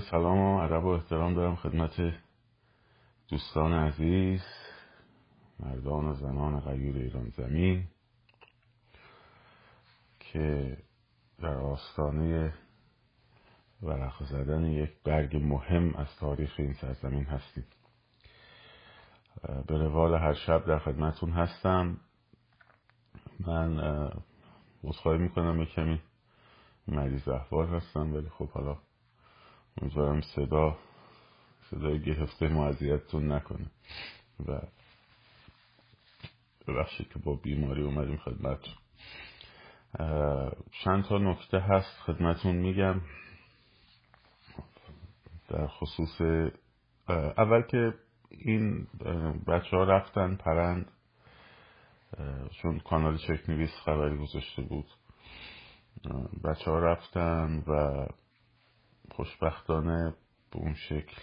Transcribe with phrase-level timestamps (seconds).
[0.00, 2.14] سلام و ادب و احترام دارم خدمت
[3.28, 4.42] دوستان عزیز
[5.60, 7.84] مردان و زنان غیور ایران زمین
[10.20, 10.76] که
[11.38, 12.54] در آستانه
[13.82, 17.64] ورق زدن یک برگ مهم از تاریخ این سرزمین هستیم.
[19.66, 21.96] به روال هر شب در خدمتون هستم.
[23.40, 23.78] من
[24.84, 26.00] عذرخواهی می‌کنم یه کمی
[26.88, 28.78] مریض احوال هستم ولی خب حالا
[29.80, 30.78] امیدوارم صدا
[31.70, 33.70] صدای گرفته معذیتتون نکنه.
[34.46, 34.60] و
[36.68, 38.60] ببخشید که با بیماری اومدیم خدمت
[40.84, 43.00] چند تا نکته هست خدمتون میگم.
[45.48, 46.20] در خصوص
[47.08, 47.94] اول که
[48.30, 48.86] این
[49.46, 50.90] بچه ها رفتن پرند
[52.62, 54.86] چون کانال چک نویس خبری گذاشته بود.
[56.44, 58.06] بچه ها رفتن و
[59.12, 60.14] خوشبختانه
[60.52, 61.16] به اون شکل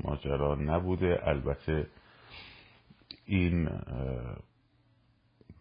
[0.00, 1.18] ماجرا نبوده.
[1.22, 1.86] البته
[3.26, 3.68] این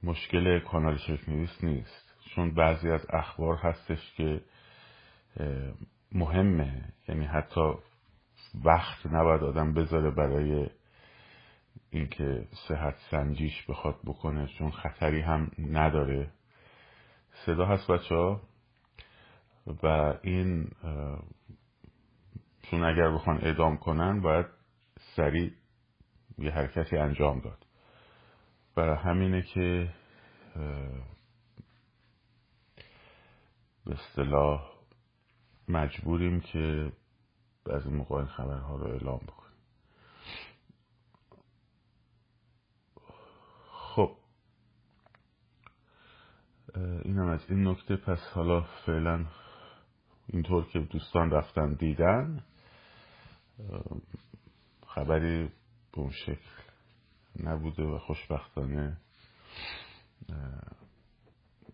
[0.03, 2.13] مشکل کانال چک نویس نیست.
[2.35, 4.41] چون بعضی از اخبار هستش که
[6.11, 6.93] مهمه.
[7.07, 7.73] یعنی حتی
[8.66, 10.69] وقت نباید آدم بذاره برای
[11.89, 16.31] اینکه صحت سنجیش بخواد بکنه چون خطری هم نداره.
[17.45, 18.41] صدا هست بچه ها
[19.67, 20.72] و این
[22.61, 24.45] چون اگر بخوان اعدام کنن باید
[25.16, 25.52] سریع
[26.38, 27.66] یه حرکتی انجام داد.
[28.75, 29.94] برای همینه که
[33.86, 34.73] به اصطلاح
[35.67, 36.91] مجبوریم که
[37.66, 39.44] از این موقع این خبرها رو اعلام بکنیم.
[43.72, 44.17] خب.
[46.75, 47.95] اینم از این نکته.
[47.95, 49.25] پس حالا فعلا
[50.27, 52.43] اینطور که دوستان رفتن دیدن
[54.88, 55.43] خبری
[55.91, 56.63] به اون شکل
[57.43, 58.97] نبوده و خوشبختانه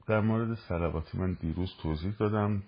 [0.08, 2.64] در مورد سلواتی من دیروز توضیح دادم.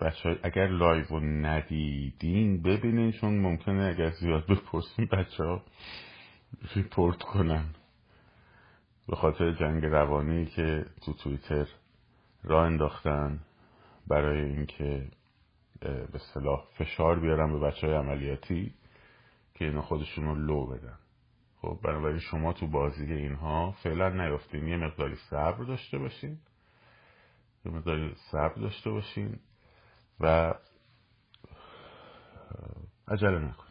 [0.00, 5.62] بچه ها اگر live رو ندیدین ببینین چون ممکنه اگر زیاد بپرسین بچه ها
[6.74, 7.64] report کنن.
[9.08, 11.66] به خاطر جنگ روانی که تو توییتر
[12.42, 13.40] راه انداختن
[14.06, 15.08] برای اینکه
[15.84, 18.74] به اصطلاح فشار بیارن به بچه های عملیاتی
[19.54, 20.98] که اینا خودشون رو لو بدن.
[21.62, 24.68] خب بنابراین شما تو بازی اینها فعلا نیافتین.
[24.68, 26.38] یه مقداری صبر داشته باشین.
[27.64, 29.38] یه مقداری صبر داشته باشین
[30.20, 30.54] و
[33.08, 33.64] عجله نکن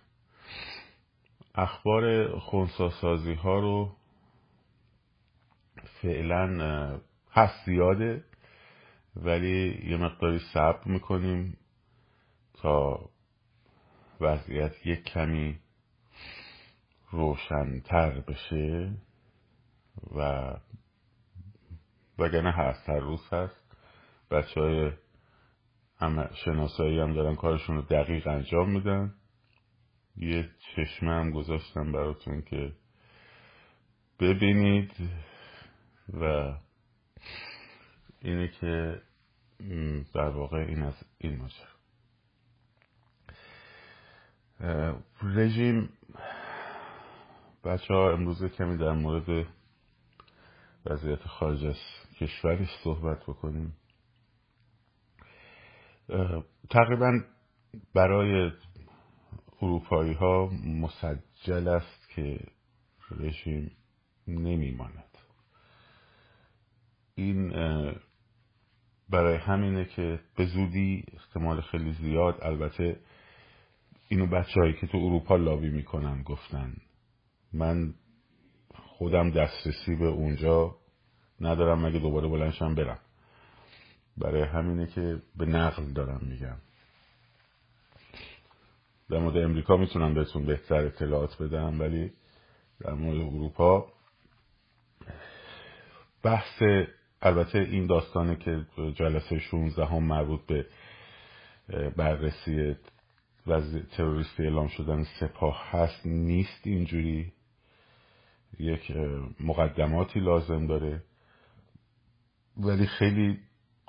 [1.56, 3.96] اخبار خونساسازی ها رو
[6.02, 7.00] فعلا
[7.32, 8.24] هست زیاده
[9.16, 11.58] ولی یه مقداری صبر می‌کنیم.
[12.64, 13.10] تا
[14.22, 15.60] وضعیت یک کمی
[17.12, 18.94] روشنتر بشه
[20.16, 20.54] و
[22.20, 23.76] وگرنه هست هر روز هست.
[24.32, 24.92] بچه های
[26.46, 29.14] شناسایی هم دارن کارشون رو دقیق انجام میدن.
[30.18, 32.74] یه چشمه هم گذاشتم براتون که
[34.20, 34.92] ببینید
[36.14, 36.54] و
[38.22, 39.02] اینه که
[40.14, 41.83] در واقع این از این ماجرا.
[45.24, 45.90] رژیم
[47.64, 49.48] بچه ها امروز کمی در مورد
[50.86, 51.76] وضعیت خارج از
[52.20, 53.78] کشورش صحبت بکنیم.
[56.70, 57.20] تقریبا
[57.94, 58.52] برای
[59.62, 62.40] اروپایی ها مسجل است که
[63.12, 63.72] رژیم
[64.28, 65.18] نمیماند.
[67.16, 67.50] این
[69.10, 73.00] برای همینه که به زودی احتمال خیلی زیاد البته
[74.08, 76.74] اینو بچه هایی که تو اروپا لابی می‌کنن گفتن.
[77.54, 77.94] من
[78.76, 80.76] خودم دسترسی به اونجا
[81.42, 83.00] ندارم مگه دوباره بلنشم برم؟
[84.18, 86.58] برای همینه که به نقل دارم میگم.
[89.10, 92.14] در مورد امریکا می‌تونم بهتون بهتر اطلاعات بدم ولی
[92.80, 93.94] در مورد اروپا
[96.24, 96.64] بحث
[97.22, 100.66] البته این داستانه که جلسه 16 هم مربوط به
[101.98, 102.76] بررسی
[103.48, 107.34] وضع تروریستی اعلام شدن سپاه هست نیست اینجوری.
[108.60, 108.92] یک
[109.40, 111.04] مقدماتی لازم داره.
[112.58, 113.40] ولی خیلی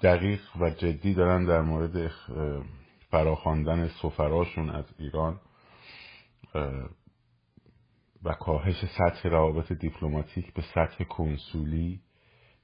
[0.02, 2.10] دقیق و جدی دارن در مورد
[3.10, 5.40] فراخواندن سفراشون از ایران
[8.24, 12.00] و کاهش سطح روابط دیپلماتیک به سطح کنسولی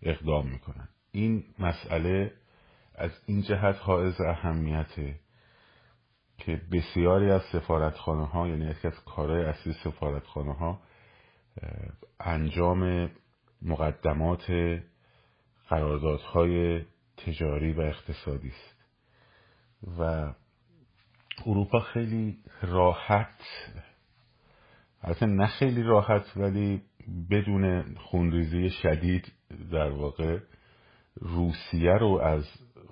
[0.02, 0.88] اقدام می‌کنن.
[1.12, 2.32] این مسئله
[2.94, 5.20] از این جهت حائز اهمیته.
[6.40, 10.80] که بسیاری از سفارتخانه ها یعنی یکی از کارهای اصلی سفارتخانه ها
[12.20, 13.10] انجام
[13.62, 14.52] مقدمات
[15.68, 16.82] قراردادهای
[17.16, 18.80] تجاری و اقتصادی است.
[19.98, 20.32] و
[21.46, 23.40] اروپا خیلی راحت
[25.02, 26.82] البته نه خیلی راحت ولی
[27.30, 29.32] بدون خونریزی شدید
[29.72, 30.38] در واقع
[31.14, 32.44] روسیه رو از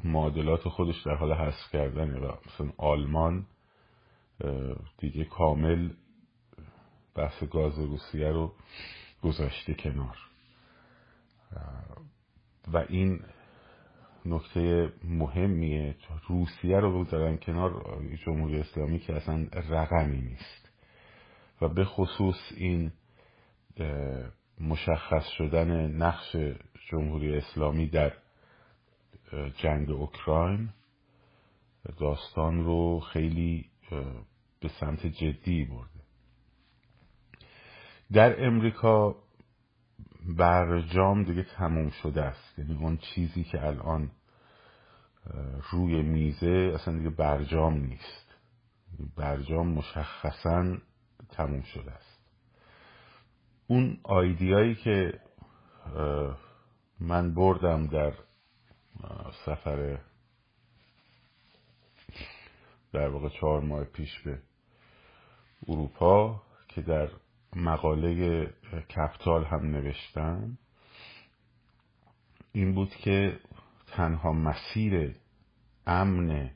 [0.04, 3.46] معادلات خودش در حال حذف کردن و مثلا آلمان
[4.98, 5.90] دیگه کامل
[7.14, 8.52] بحث گاز روسیه رو
[9.22, 10.16] گذاشته کنار.
[12.72, 13.20] و این
[14.26, 15.96] نکته مهمیه
[16.28, 20.72] روسیه رو بگذارن کنار جمهوری اسلامی که اصلا رقمی نیست.
[21.60, 22.92] و به خصوص این
[24.60, 26.36] مشخص شدن نقش
[26.90, 28.12] جمهوری اسلامی در
[29.56, 30.68] جنگ اوکراین.
[31.98, 33.70] داستان رو خیلی
[34.60, 36.04] به سمت جدی برده.
[38.12, 39.16] در امریکا
[40.36, 42.58] برجام دیگه تموم شده است.
[42.58, 44.10] یعنی اون چیزی که الان
[45.70, 48.34] روی میزه اصلا دیگه برجام نیست.
[49.16, 50.76] برجام مشخصا
[51.30, 52.20] تموم شده است.
[53.66, 55.20] اون آیدیایی که
[57.00, 58.12] من بردم در
[59.46, 59.98] سفر
[62.92, 64.38] در واقع چهار ماه پیش به
[65.68, 67.08] اروپا که در
[67.56, 68.46] مقاله
[68.96, 70.58] کپتال هم نوشتم
[72.52, 73.40] این بود که
[73.86, 75.16] تنها مسیر
[75.86, 76.50] امن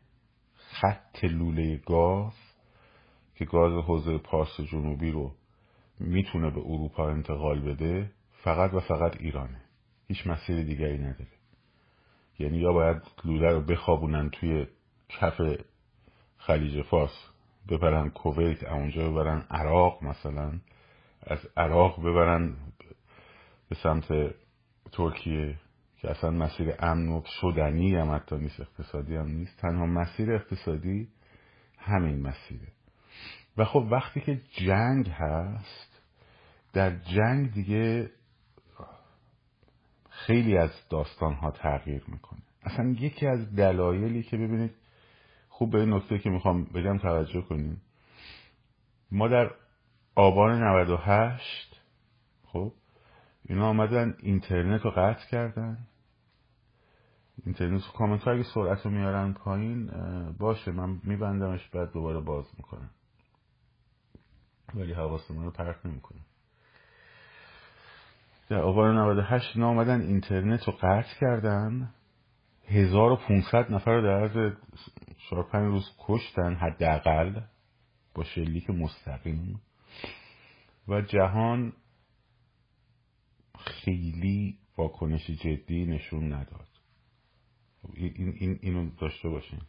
[0.55, 2.35] خط لوله گاز
[3.35, 5.35] که گاز حوزه پارس جنوبی رو
[6.01, 8.13] می‌تونه به اروپا انتقال بده
[8.45, 9.61] فقط و فقط ایرانه.
[10.09, 11.42] هیچ مسیر دیگری نداره.
[12.39, 14.67] یعنی یا باید لوله رو بخوابونن توی
[15.09, 15.41] کف
[16.37, 17.29] خلیج فارس
[17.69, 20.53] ببرن کویت اونجا ببرن عراق مثلا.
[21.23, 22.57] از عراق ببرن
[23.69, 24.35] به سمت
[24.93, 25.59] ترکیه
[25.97, 29.61] که اصلا مسیر امن و شدنی هم حتی نیست اقتصادی هم نیست.
[29.61, 31.09] تنها مسیر اقتصادی
[31.79, 32.69] همین مسیره.
[33.57, 36.03] و خب وقتی که جنگ هست
[36.73, 38.11] در جنگ دیگه
[40.27, 42.41] خیلی از داستان ها تغییر می‌کنه.
[42.63, 44.75] اصلا یکی از دلایلی که ببینید
[45.49, 47.83] خوب به نکته که می‌خوام بگم توجه کنیم.
[49.11, 49.51] ما در
[50.15, 51.81] آبان 98
[52.45, 52.73] خب
[53.49, 55.87] اینا آمدن اینترنت رو قطع کردن.
[57.47, 59.91] اینترنت کامنت اگه سرعت رو میارن پایین
[60.39, 62.91] باشه من میبندمش بعد دوباره باز می‌کنم.
[64.75, 66.25] ولی حواستمون رو پرت نمی‌کنم
[68.49, 71.95] در آبان 98 اینا آمدن اینترنت رو قطع کردن.
[72.65, 74.55] 1500 نفر رو در عرض
[75.31, 77.41] 4 5 روز کشتن حداقل
[78.15, 79.61] با شلیک مستقیم.
[80.89, 81.73] و جهان
[83.59, 86.69] خیلی واکنش جدی نشون نداد.
[87.95, 89.61] این, این اینو داشته باشین.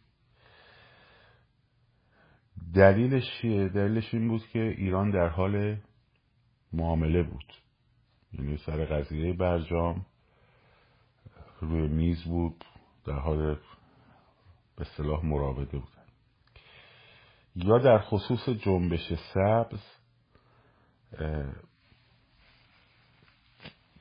[2.74, 5.76] دلیلش چیه؟ دلیلش این بود که ایران در حال
[6.72, 7.63] معامله بود.
[8.38, 10.06] یعنی سر قضیه برجام
[11.60, 12.64] روی میز بود
[13.04, 13.56] در حال
[14.76, 16.04] به صلاح مراوده بودن.
[17.56, 19.80] یا در خصوص جنبش سبز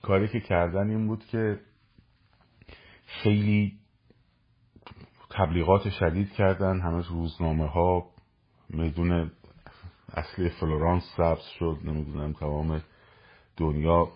[0.02, 1.60] کاری که کردن این بود که
[3.06, 3.80] خیلی
[5.30, 8.10] تبلیغات شدید کردن همه روزنامه ها
[8.70, 9.32] میدون
[10.14, 12.82] اصلی فلورانس سبز شد نمی‌دونم تمام
[13.58, 14.12] دنیا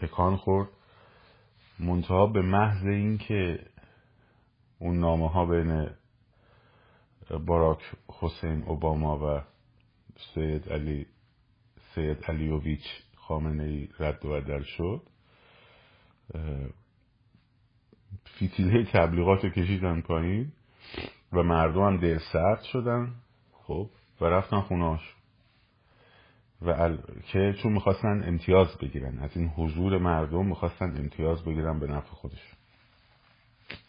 [0.00, 0.68] تکان خورد.
[1.78, 3.66] منتها به محض اینکه
[4.78, 5.90] اون نامه ها بین
[7.46, 9.42] باراک حسین اوباما و
[10.34, 11.06] سید علی
[11.94, 12.84] سید علیوویچ
[13.16, 15.02] خامنه ای رد و بدل شد
[18.24, 20.52] فیتیله تبلیغات رو کشیدن پایین
[21.32, 23.14] و مردم هم دل سرد شدن.
[23.52, 25.14] خب و رفتن خوناش
[26.64, 26.98] و ال...
[27.32, 29.18] که چون می‌خواستن امتیاز بگیرن.
[29.18, 32.52] از این حضور مردم می‌خواستن امتیاز بگیرن به نفع خودش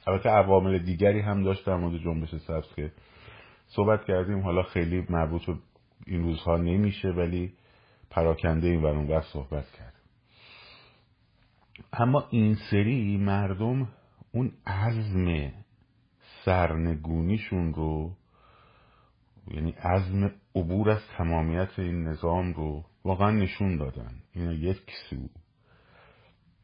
[0.07, 2.91] البته عوامل دیگری هم داشت در مورد جنبش سبز که
[3.67, 4.39] صحبت کردیم.
[4.39, 5.53] حالا خیلی مربوط به
[6.07, 7.53] این روزها نمیشه ولی
[8.09, 9.93] پراکنده این ور صحبت کرد
[11.93, 13.87] اما این سری مردم
[14.31, 15.51] اون عزم
[16.45, 18.11] سرنگونیشون رو
[19.47, 24.23] یعنی عزم عبور از تمامیت این نظام رو واقعا نشون دادن.
[24.33, 25.29] این یک سو.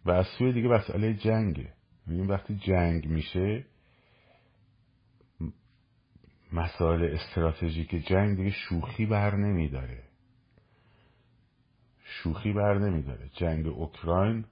[0.05, 1.73] و از سوی دیگه مسئله جنگه.
[2.07, 3.65] این یعنی وقتی جنگ میشه
[6.53, 10.03] مسائل استراتژیک جنگ دیگه شوخی بر نمیداره.
[12.03, 13.29] شوخی بر نمیداره.
[13.33, 14.45] جنگ اوکراین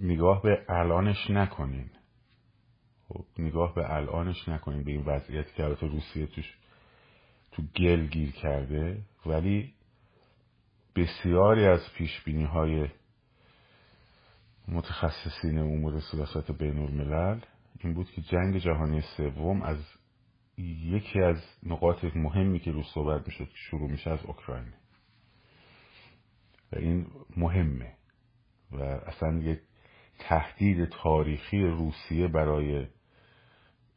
[0.00, 1.90] نگاه به الانش نکنین.
[3.08, 6.56] خب نگاه به الانش نکنین به این وضعیتی که البته روسیه توش
[7.54, 9.74] تو گل گیر کرده ولی
[10.96, 12.88] بسیاری از پیش بینی های
[14.68, 17.40] متخصصین امور سیاست بین الملل
[17.80, 19.78] این بود که جنگ جهانی سوم از
[20.58, 24.72] یکی از نقاط مهمی که رو صحبت می‌شد که شروع میشه از اوکراین.
[26.72, 27.06] و این
[27.36, 27.92] مهمه
[28.72, 29.60] و اصلا یک
[30.18, 32.86] تهدید تاریخی روسیه برای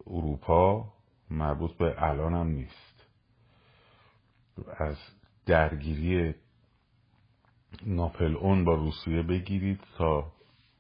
[0.08, 0.94] اروپا
[1.30, 2.87] مربوط به الان هم نیست.
[4.78, 4.98] از
[5.46, 6.36] درگیری
[7.86, 10.32] ناپل اون با روسیه بگیرید تا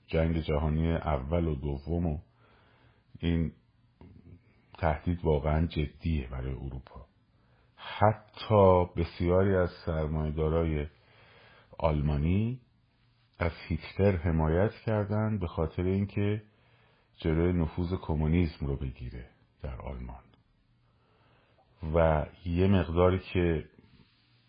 [0.07, 2.19] جنگ جهانی اول و دوم و
[3.19, 3.51] این
[4.77, 7.05] تهدید واقعا جدیه برای اروپا.
[7.75, 10.88] حتی بسیاری از سرمایهدارای
[11.77, 12.62] آلمانی
[13.39, 16.43] از هیتلر حمایت کردند به خاطر اینکه
[17.17, 19.25] جلوی نفوذ کمونیسم رو بگیره
[19.62, 20.26] در آلمان.
[21.96, 23.65] و یه مقداری که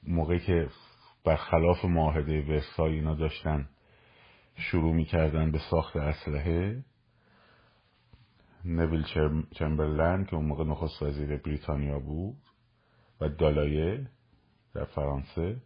[0.02, 0.68] موقعی که
[1.24, 3.68] برخلاف معاهده ورسای اینا داشتن
[4.56, 6.84] شروع می‌کردن به ساخت اسلحه
[8.64, 9.04] نویل
[9.50, 12.36] چمبرلند که اون موقع نخست وزیر بریتانیا بود
[13.20, 14.06] و دالایه
[14.74, 15.56] در فرانسه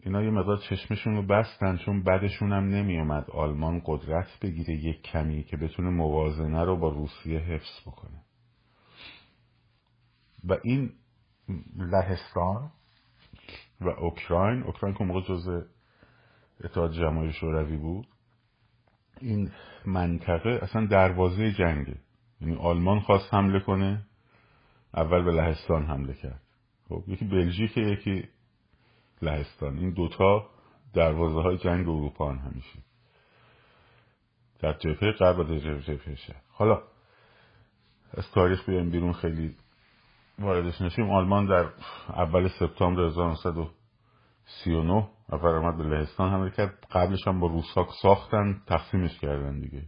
[0.00, 5.44] اینا یه مقدار چشمشون رو بستن چون بعدشون هم نمیومد آلمان قدرت بگیره یک کمی
[5.44, 8.22] که بتونه موازنه رو با روسیه حفظ بکنه.
[10.48, 10.92] و این
[11.76, 12.70] لهستان
[13.80, 15.60] و اوکراین اوکراین که موقع جزء
[16.64, 18.06] اتحاد جماهیر شوروی بود
[19.20, 19.50] این
[19.86, 21.96] منطقه اصلا دروازه جنگه.
[22.40, 24.06] یعنی آلمان خواست حمله کنه
[24.94, 26.40] اول به لهستان حمله کرد.
[26.88, 28.28] خب یکی بلژیک یکی
[29.22, 29.78] لهستان.
[29.78, 30.50] این دوتا
[30.94, 32.78] دروازه های جنگ اروپا همیشه.
[34.58, 36.82] در جبهه غرب در جبهه شهر حالا
[38.14, 39.56] از تاریخ بیایم بیرون خیلی
[40.38, 41.66] واردش نشیم آلمان در
[42.08, 46.86] اول سپتامبر 1939 اول آمد به لهستان حمله کرد.
[46.90, 49.82] قبلش هم با روساک ساختن تقسیمش کردن دیگه.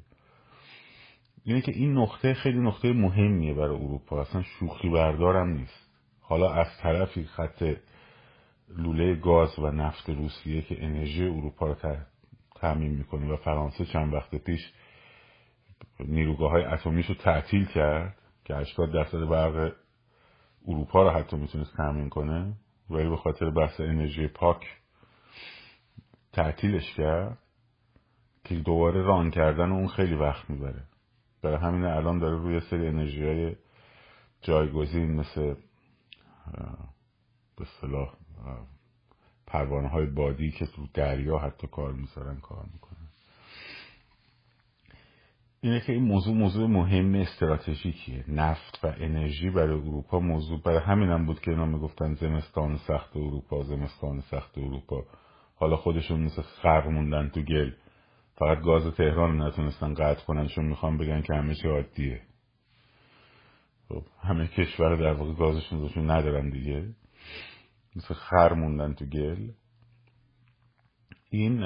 [1.44, 4.20] اینه که این نقطه خیلی نقطه مهمیه برای اروپا.
[4.20, 5.90] اصلا شوخی بردارم نیست.
[6.20, 7.74] حالا از طرفی خط
[8.68, 11.74] لوله گاز و نفت روسیه که انرژی اروپا رو
[12.54, 14.72] تعمین می‌کنه و فرانسه چند وقت پیش
[16.00, 19.72] نیروگاه های اتمیش رو تعطیل کرد که 80 درصد برق
[20.66, 22.52] اروپا رو حتی می‌تونست تامین کنه
[22.90, 24.66] ولی به خاطر بحث انرژی پاک
[26.32, 27.38] تعطیلش کرد
[28.44, 30.84] که دوباره ران کردن اون خیلی وقت می‌بره.
[31.42, 33.56] برای همین الان داره روی سری انرژی های
[34.42, 35.54] جایگزین مثل
[37.56, 38.14] به صلاح
[39.46, 42.95] پروانه های بادی که تو دریا حتی کار می‌ذارن کار می‌کنن.
[45.66, 48.24] اینه که این موضوع موضوع مهم استراتژیکیه.
[48.28, 53.16] نفت و انرژی برای اروپا موضوع برای همین هم بود که اینا می‌گفتن زمستان سخت
[53.16, 55.04] اروپا زمستان سخت اروپا.
[55.56, 57.70] حالا خودشون مثل خر موندن تو گل.
[58.34, 62.20] فقط گاز تهران نتونستن قطع کنن چون می‌خوان بگن که همه چی عادیه.
[63.88, 66.88] خب همه کشور در واقع گازشون ندارن دیگه.
[67.96, 69.48] مثل خر موندن تو گل.
[71.30, 71.62] این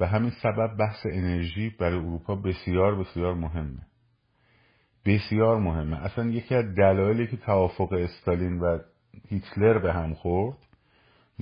[0.00, 3.86] به همین سبب بحث انرژی برای اروپا بسیار بسیار مهمه.
[5.04, 5.96] بسیار مهمه.
[5.96, 8.78] اصلا یکی از دلایلی که توافق استالین و
[9.28, 10.56] هیتلر به هم خورد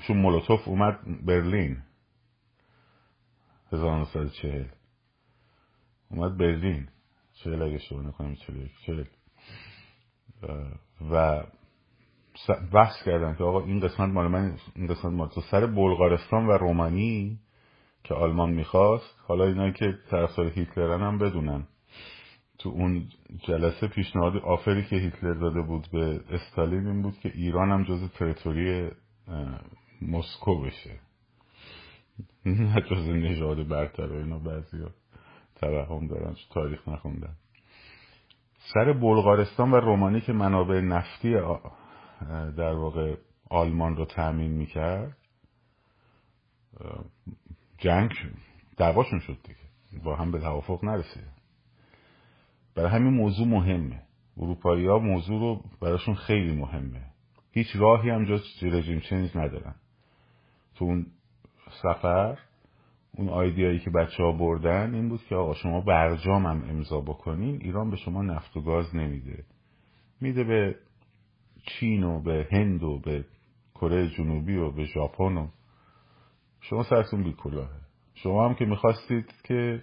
[0.03, 1.83] چون مولوتوف اومد برلین.
[3.73, 4.65] 1940
[6.11, 6.89] اومد برلین.
[7.35, 8.35] چهل اگه شما نکنم
[8.87, 9.05] چهل
[11.11, 11.45] و
[12.73, 15.41] بحث کردن که آقا این قسمت مال من این قسمت مال تو.
[15.41, 17.39] سر بلغارستان و رومانی
[18.05, 21.67] که آلمان می‌خواست حالا اینا که طرفدار هیتلرن هم بدونن.
[22.59, 23.09] تو اون
[23.47, 28.11] جلسه پیشنهاد آفری که هیتلر داده بود به استالین این بود که ایران هم جز
[28.11, 28.91] تریتوری
[30.03, 31.01] مسکو بشه.
[32.47, 34.79] نه جز نژاد برتر اینا بعضی
[35.57, 37.37] توهم دارن تاریخ نخوندن.
[38.75, 41.35] سر بلغارستان و رومانی که منابع نفتی
[42.57, 43.17] در واقع
[43.51, 45.17] آلمان رو تأمین می‌کرد
[47.79, 48.11] جنگ
[48.77, 50.05] دعواشون شد دیگه.
[50.05, 51.39] با هم به توافق نرسید
[52.75, 54.03] برای همین موضوع مهمه.
[54.37, 57.01] اروپایی ها موضوع رو براشون خیلی مهمه.
[57.53, 59.75] هیچ راهی هم جز رژیم چنج ندارن.
[60.75, 61.07] تو اون
[61.83, 62.39] سفر
[63.15, 67.63] اون آیدیایی که بچه ها بردن این بود که آقا شما برجام هم امضا بکنین
[67.63, 69.45] ایران به شما نفت و گاز نمیده.
[70.21, 70.77] میده به
[71.67, 73.25] چین و به هند و به
[73.75, 75.49] کره جنوبی و به ژاپن و
[76.61, 77.81] شما سرتون بی کلاهه.
[78.15, 79.83] شما هم که می‌خواستید که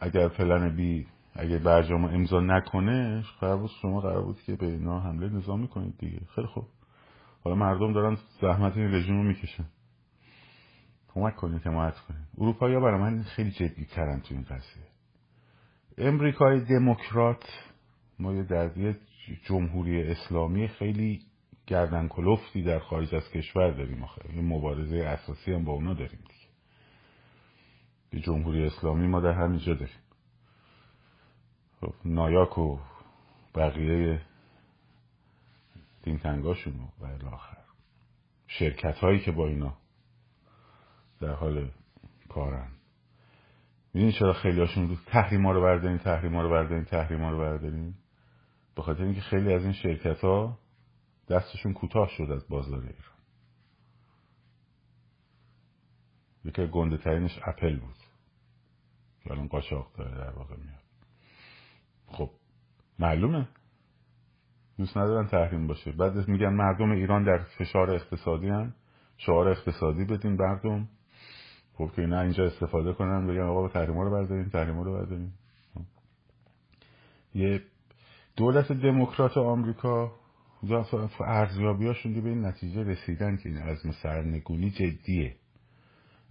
[0.00, 5.28] اگر پلن بی اگر برجام امضا نکنه قرار شما قرار بود که به اینا حمله
[5.28, 6.20] نظامی کنید دیگه.
[6.34, 6.64] خیلی خوب.
[7.44, 9.64] حالا مردم دارن زحمت این رژیم رو می‌کشن.
[11.14, 12.26] کمک کنید حمایت کنید.
[12.38, 14.88] اروپایی ها برای من خیلی جدی ترن تو این قضیه.
[15.98, 17.44] امریکای دموکرات
[18.18, 18.96] ما یه دردی
[19.44, 21.20] جمهوری اسلامی خیلی
[21.68, 24.34] گردن کلفتی در خارج از کشور داریم آخه.
[24.34, 26.48] یه مبارزه اساسی هم با اونا داریم دیگه.
[28.12, 29.96] یه جمهوری اسلامی ما در همینجا داریم.
[31.80, 32.78] خب نایاک و
[33.54, 34.20] بقیه
[36.02, 37.58] دینتنگاشون و الاخر
[38.46, 39.76] شرکت هایی که با اینا
[41.20, 41.70] در حال
[42.28, 42.68] کارن.
[43.94, 47.94] می‌دونی چرا خیلی هاشون رو تحریما رو بردارین تحریما رو بردارین تحریما رو بردارین؟
[48.74, 50.58] به خاطر اینکه خیلی از این شرکت ها
[51.30, 53.18] دستشون کوتاه شد از بازار ایران.
[56.44, 57.94] یکی گنده ترینش اپل بود.
[59.24, 60.82] که الان قاچاق داره در واقع میاد.
[62.06, 62.30] خب
[62.98, 63.48] معلومه.
[64.78, 65.92] دوست ندارن تحریم باشه.
[65.92, 68.74] بعد میگن مردم ایران در فشار اقتصادی هن.
[69.16, 70.88] شعار اقتصادی بدین مردم.
[71.74, 75.32] خب که اینا اینجا استفاده کنن بگن آقا تحریما رو بردارین تحریما رو بردارین.
[77.34, 77.62] یه
[78.36, 80.12] دولت دموکرات آمریکا
[81.20, 85.36] ارزیابی هاشون به این نتیجه رسیدن که این عزم سرنگونی جدیه.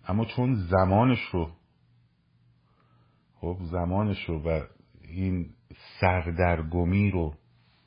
[0.07, 1.49] اما چون زمانش رو
[3.35, 4.61] خب زمانش رو و
[5.01, 5.49] این
[5.99, 7.33] سردرگمی رو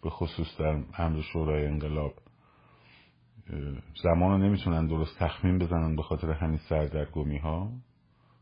[0.02, 2.14] به خصوص در امر شورای انقلاب
[4.02, 7.72] زمان رو نمی‌تونن درست تخمین بزنن به خاطر همین سردرگمی ها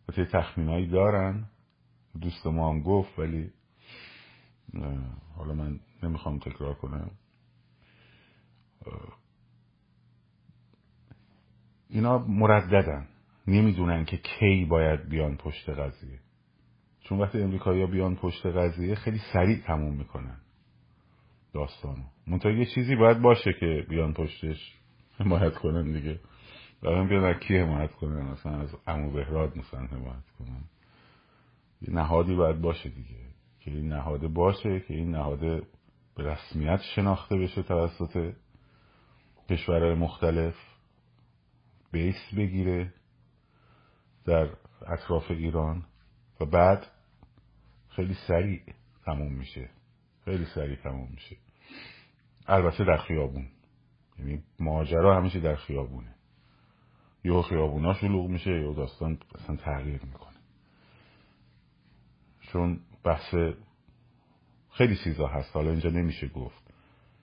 [0.09, 1.45] و تخمین هایی دارن.
[2.21, 3.51] دوست ما هم گفت ولی
[5.37, 7.11] حالا من نمی‌خوام تکرار کنم.
[11.91, 13.09] اینا مرددن.
[13.47, 16.19] نمی‌دونن که کی باید بیان پشت قضیه.
[17.01, 20.37] چون وقتی امریکایی بیان پشت قضیه خیلی سریع تموم می‌کنن
[21.55, 22.05] داستانو.
[22.27, 24.75] منتها یه چیزی باید باشه که بیان پشتش
[25.19, 26.21] حمایت کنن دیگه.
[26.83, 30.65] بعدم بیان از کی حمایت کنن مثلا از امو بهراد مثلا حمایت کنن.
[31.83, 33.29] یه نهادی باید باشه دیگه.
[33.61, 35.63] که این نهاده باشه که این نهاده
[36.17, 38.33] به رسمیت شناخته بشه توسط
[39.51, 40.55] کشورهای مختلف
[41.93, 42.95] بیس بگیره
[44.25, 44.49] در
[44.87, 45.85] اطراف ایران
[46.41, 46.87] و بعد
[47.89, 48.63] خیلی سریع
[49.05, 49.71] تموم میشه.
[50.25, 51.37] خیلی سریع تموم میشه.
[52.47, 53.49] البته در خیابون.
[54.19, 56.15] یعنی ماجرا همیشه در خیابونه.
[57.25, 60.37] یا خیابونا شلوغ میشه یا داستان اصلا تغییر می‌کنه.
[62.41, 63.35] چون بحث
[64.71, 65.57] خیلی چیزا هست.
[65.57, 66.68] حالا اینجا نمیشه گفت.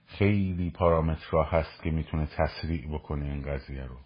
[0.05, 3.97] خیلی پارامترها هست که می‌تونه تسریع بکنه این قضیه رو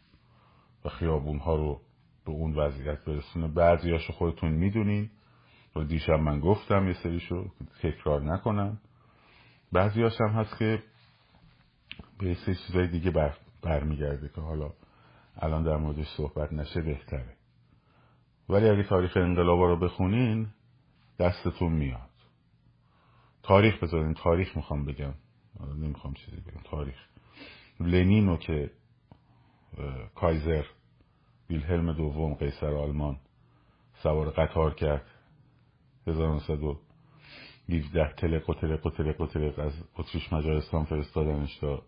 [0.86, 1.82] و خیابون ها رو
[2.26, 3.48] به اون وضعیت برسونه.
[3.48, 5.10] بعضی هاشو خودتون می‌دونین.
[5.76, 7.50] و دیشب من گفتم یه سریشو
[7.82, 8.80] تکرار نکنم.
[9.72, 10.84] بعضی هم هست که
[12.20, 14.74] به سه چیزای دیگه بر برمیگرده که حالا
[15.38, 17.36] الان در موردش صحبت نشه بهتره.
[18.50, 20.48] ولی اگه تاریخ انقلابا رو بخونین
[21.20, 22.10] دستتون میاد.
[23.44, 25.14] تاریخ بذارین تاریخ می‌خوام بگم.
[25.66, 26.62] نمی‌خوام چیزی بگم.
[26.64, 27.06] تاریخ.
[27.80, 28.72] لنینو که
[30.16, 30.66] کایزر
[31.50, 33.20] ویلهلم دوم قیصر آلمان
[34.04, 35.06] سوار قطار کرد.
[36.08, 41.84] 1917 تلق و تلق و تلق و تلق از اتریش مجارستان فرستادنش تا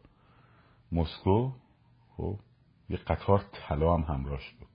[0.91, 1.51] مسکو.
[2.17, 2.39] خب
[2.89, 4.67] یه قطار طلا هم همراهش بود.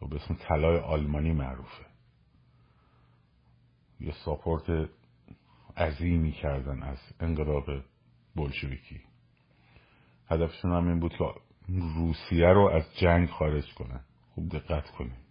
[0.00, 1.86] خب به اسم طلای آلمانی معروفه.
[4.00, 4.90] یه ساپورت
[5.76, 7.64] عظیمی کردن از انقلاب
[8.36, 9.00] بلشویکی.
[10.28, 11.24] هدفشون هم این بود که
[11.68, 14.00] روسیه رو از جنگ خارج کنن.
[14.34, 15.30] خوب دقت کنید.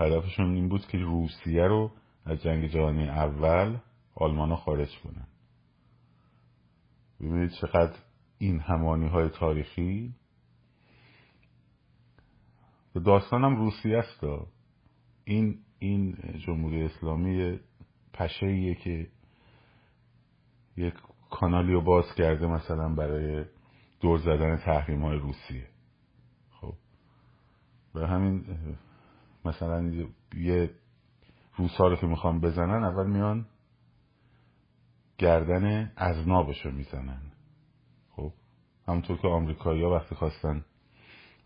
[0.00, 1.92] هدفشون این بود که روسیه رو
[2.24, 3.78] از جنگ جهانی اول
[4.14, 5.26] آلمان ها خارج کنن.
[7.20, 7.96] ببینید چقدر
[8.38, 10.14] این همانی های تاریخی.
[12.94, 14.24] به داستانم روسیه است.
[15.24, 16.16] این این
[16.46, 17.60] جمهوری اسلامی
[18.12, 19.08] پشه که
[20.76, 20.94] یک
[21.30, 23.44] کانالی رو باز کرده مثلا برای
[24.00, 25.68] دور زدن تحریم های روسیه.
[26.50, 26.74] خب.
[27.94, 28.44] به همین
[29.44, 29.92] مثلا
[30.34, 30.70] یه
[31.56, 33.46] روسا رو که می‌خوام بزنن اول میان
[35.18, 37.22] گردن ازنابش رو می‌زنن.
[38.10, 38.32] خب.
[38.88, 40.64] همونطور که آمریکایی ها وقتی خواستن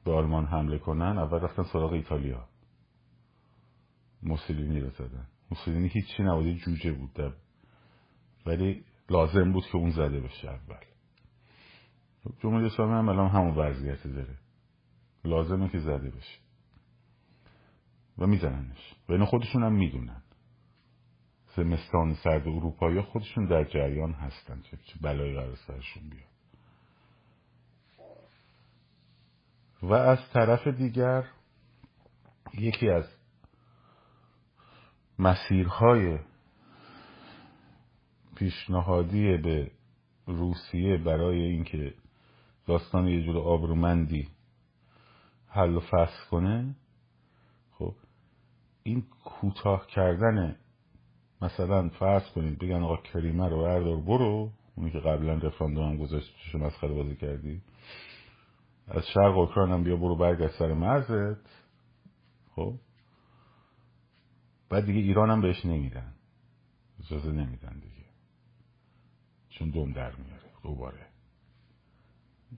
[0.04, 2.48] به آلمان حمله کنن اول رفتن سراغ ایتالیا.
[4.22, 5.26] موسولینی رو زدن.
[5.50, 7.34] موسولینی هیچی نبود جوجه بود.
[8.46, 10.84] ولی لازم بود که اون زده بشه اول.
[12.42, 14.38] جمهوری اسلامی هم الان همون وضعیت داره.
[15.24, 16.38] لازمه که زده بشه
[18.18, 18.94] و میزننش.
[19.08, 20.22] و اینو خودشون هم می‌دونن.
[21.56, 24.62] زمستان سرد اروپایی خودشون در جریان هستن.
[24.62, 26.36] چه بلایی قرار سرشون بیاد.
[29.82, 31.24] و از طرف دیگر
[32.54, 33.04] یکی از
[35.18, 36.18] مسیرهای
[38.36, 39.70] پیشنهادی به
[40.26, 41.94] روسیه برای اینکه
[42.66, 44.28] داستان یه جور آبرومندی
[45.48, 46.74] حل و فصل کنه
[47.78, 47.94] خب
[48.82, 50.56] این کوتاه کردن
[51.42, 56.36] مثلا فرض کنید بگن آقا کریمه رو بردار برو اونی که قبلا رفراندوم هم گذاشت
[56.36, 57.62] چشم مسخره بازی کردی.
[58.88, 61.46] از شرق اوکراین هم بیا برو برگرد سر مرزت.
[62.54, 62.74] خب؟
[64.68, 66.12] بعد دیگه ایران هم بهش نمیدن.
[67.00, 67.95] اجازه نمیدن دیگه.
[69.58, 71.06] چون دوم در میاره دوباره.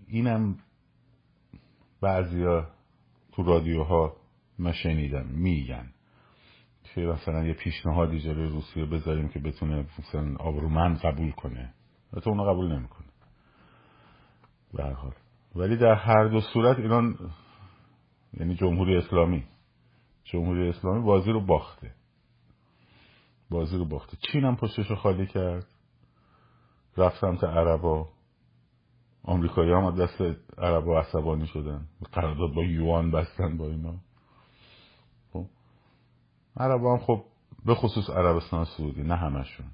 [0.08, 0.58] اینم
[2.00, 2.70] بعضیا
[3.32, 4.16] تو رادیوها
[4.58, 5.92] من شنیدم میگن.
[6.94, 11.74] که مثلا یه پیشنهادی جلوی روسیه بذاریم که بتونه مثلا آبرومند قبول کنه.
[12.22, 13.06] تو اونو قبول نمی‌کنه
[14.74, 15.14] به هر حال.
[15.54, 17.18] ولی در هر دو صورت ایران
[18.34, 19.44] یعنی جمهوری اسلامی.
[20.24, 21.94] جمهوری اسلامی بازی رو باخته.
[23.50, 24.16] بازی رو باخته.
[24.32, 25.66] چین هم پشتش رو خالی کرد.
[26.98, 28.08] رفت سمت عربا.
[29.22, 30.22] آمریکایی هم دست
[30.58, 31.88] عربا عصبانی شدن.
[32.12, 33.94] قرارداد با یوان بستن با اینا.
[35.32, 35.46] خب.
[36.56, 37.24] عربا هم خب
[37.64, 39.66] به خصوص عربستان سعودی نه همشون.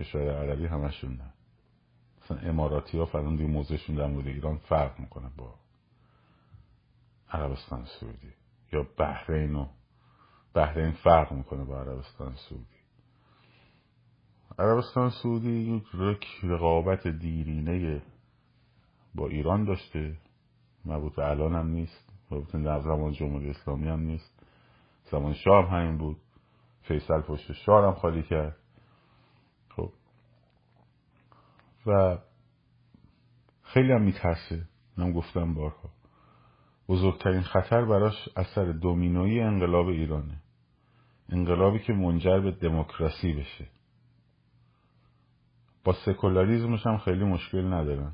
[0.00, 1.32] کشور عربی همشون نه.
[2.24, 5.54] مثلا اماراتی ها فرون دیگه موضعشون در مورد ایران فرق می‌کنه با
[7.30, 8.32] عربستان سعودی.
[8.72, 9.66] یا بحرین و
[10.54, 12.77] بحرین فرق می‌کنه با عربستان سعودی.
[14.58, 15.84] عربستان سعودی یک
[16.42, 18.02] رقابت دیرینه
[19.14, 20.16] با ایران داشته.
[20.84, 22.12] مربوط الان هم نیست.
[22.30, 24.42] مربوط در زمان جمهوری اسلامی هم نیست.
[25.10, 26.16] زمان شاه همین بود.
[26.82, 28.56] فیصل پشت شاه هم خالی کرد.
[29.68, 29.92] خب.
[31.86, 32.18] و
[33.62, 34.64] خیلی هم میترسه.
[34.96, 35.90] من گفتم بارها.
[36.88, 40.42] بزرگترین خطر براش اثر دومینویی انقلاب ایرانه.
[41.28, 43.77] انقلابی که منجر به دموکراسی بشه.
[45.88, 48.12] با سکولاریزمش هم خیلی مشکل ندارن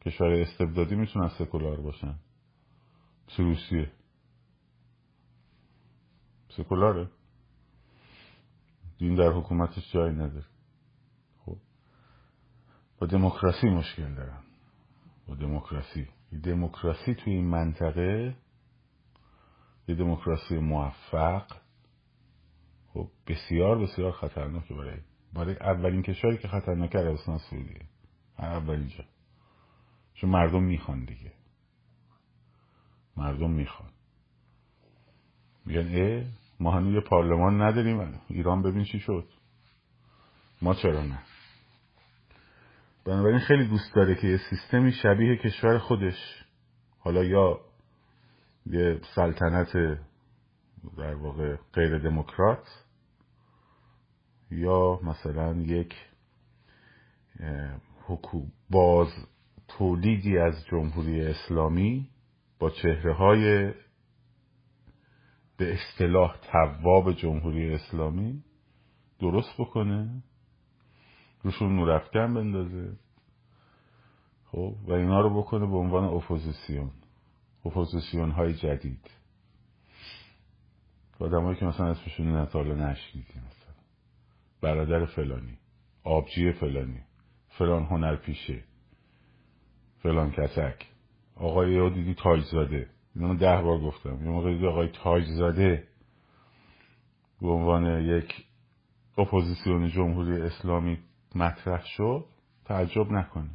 [0.00, 2.14] کشور استبدادی می‌تونن سکولار باشن.
[3.26, 3.92] چه روسیه.
[6.48, 7.08] سکولاره.
[8.98, 10.44] دین در حکومتش جایی نداره.
[11.46, 11.56] خب.
[12.98, 14.42] با دموکراسی مشکل دارن.
[15.28, 16.08] با دموکراسی.
[16.44, 18.36] دموکراسی توی این منطقه
[19.88, 21.46] یه دموکراسی موفق
[22.92, 24.98] خب بسیار بسیار خطرناکه برای
[25.34, 27.80] برای اولین کشوری که خطرناک عربستان سعودیه.
[28.38, 29.04] اولین جا
[30.14, 31.32] چون مردم می‌خوان دیگه.
[33.16, 33.90] مردم می‌خوان.
[35.66, 36.24] میگن اه
[36.60, 38.20] ما هنوز یه پارلمان نداریم.
[38.28, 39.28] ایران ببین چی شد.
[40.62, 41.18] ما چرا نه؟
[43.04, 46.44] بنابراین خیلی دوست داره که یه سیستمی شبیه کشور خودش
[46.98, 47.60] حالا یا
[48.66, 49.72] یه سلطنت
[50.96, 52.83] در واقع غیر دموکرات
[54.54, 55.94] یا مثلا یک
[58.06, 59.08] حکومت باز
[59.68, 62.08] تولیدی از جمهوری اسلامی
[62.58, 63.72] با چهره های
[65.56, 68.42] به اصطلاح تواب جمهوری اسلامی
[69.20, 70.22] درست بکنه
[71.42, 72.96] روشون نورافکن بندازه.
[74.46, 76.90] خب و اینا رو بکنه به عنوان اپوزیسیون
[77.64, 79.10] اپوزیسیون های جدید.
[81.18, 83.42] آدمایی که مثلا اسمشون تا حالا نشنیدیم.
[84.64, 85.58] برادر فلانی
[86.04, 87.00] آبجی فلانی
[87.48, 88.64] فلان هنرپیشه
[90.02, 90.86] فلان کتک.
[91.36, 94.24] آقای یا دیدی تاج زاده اینو ده بار گفتم.
[94.24, 95.88] یه موقع دیدی آقای تاج زاده
[97.40, 98.46] به عنوان یک
[99.18, 100.98] اپوزیسیون جمهوری اسلامی
[101.34, 102.24] مطرح شد
[102.64, 103.50] تعجب نکنه.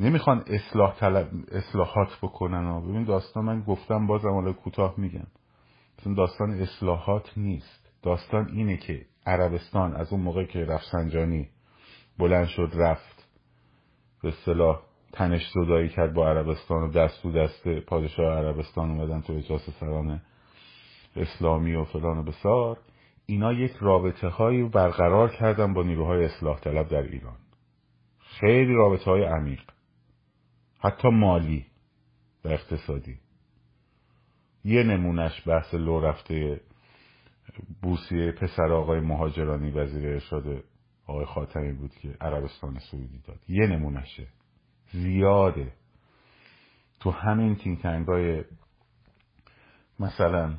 [0.00, 5.26] نمی‌خوان اصلاح طلب اصلاحات بکنن ببین داستان من گفتم بازم حالا کوتاه میگم.
[5.98, 7.87] مثلا داستان اصلاحات نیست.
[8.02, 11.48] داستان اینه که عربستان از اون موقع که رفسنجانی
[12.18, 13.28] بلند شد رفت.
[14.22, 14.80] به اصطلاح
[15.12, 20.22] تنش زدایی کرد با عربستان و دست تو دست پادشاه عربستان اومدن تو اجاز سران
[21.16, 22.78] اسلامی و فلان و بسار.
[23.26, 27.36] اینا یک رابطه هایی برقرار کردن با نیروهای اصلاح طلب در ایران.
[28.18, 29.60] خیلی رابطه های عمیق.
[30.78, 31.66] حتی مالی
[32.44, 33.18] و اقتصادی.
[34.64, 36.60] یه نمونش بحث لو رفته
[37.82, 40.64] بورسیه پسر آقای مهاجرانی وزیر ارشاد
[41.06, 43.38] آقای خاتمی بود که عربستان سعودی داد.
[43.48, 44.26] یه نمونشه
[44.92, 45.72] زیاده.
[47.00, 48.44] تو همین تینکنگای
[50.00, 50.54] مثلا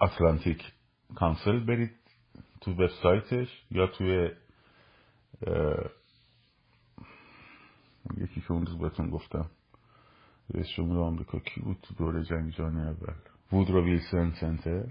[0.00, 0.72] اتلانتیک
[1.14, 1.92] کانسل برید
[2.60, 4.30] تو وبسایتش یا توی
[8.16, 9.50] یکی که اون روز بهتون گفتم
[10.54, 13.14] رئیس جمهور آمریکا کی بود تو دور جنگ جهانی اول؟
[13.52, 14.86] وودرو ویلسن سنتر.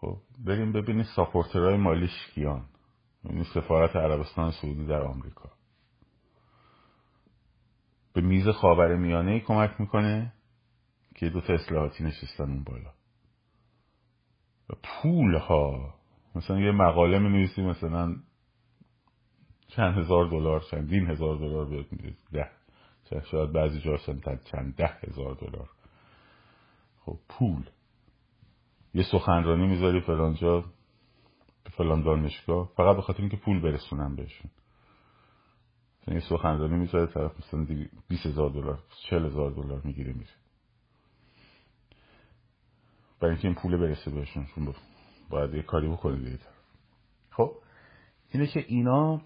[0.00, 2.64] خب بریم ببینید ساپورترهای مالیش کیان.
[3.24, 5.50] یعنی سفارت عربستان سعودی در آمریکا.
[8.12, 10.32] به میز خاور میانه ای کمک می‌کنه
[11.14, 12.92] که دو تا اصلاحاتی نشستن اون بالا.
[14.82, 15.94] پول ها
[16.34, 18.16] مثلا یه مقاله می نویسی مثلا
[19.68, 21.86] چند هزار دلار چندین هزار دلار بهت
[22.32, 22.50] ده.
[23.30, 23.96] شاید بعضی جا
[24.44, 25.68] چند ده هزار دلار.
[27.00, 27.64] خب پول.
[28.94, 30.60] یه سخنرانی می‌ذاری فلانجا
[31.64, 34.50] به فلان دانشگاه فقط به خاطر اینکه پول برسونم بهشون.
[36.02, 37.66] مثلا یه سخنرانی می‌ذاره طرف مثلا
[38.08, 38.78] بیس هزار دلار
[39.10, 40.30] چل هزار دلار می‌گیره میره.
[43.20, 44.74] برای اینکه این پول برسه بهشون چون
[45.30, 46.38] باید یه کاری بکنه دیگه
[47.30, 47.52] خب؟
[48.30, 49.20] اینه که اینا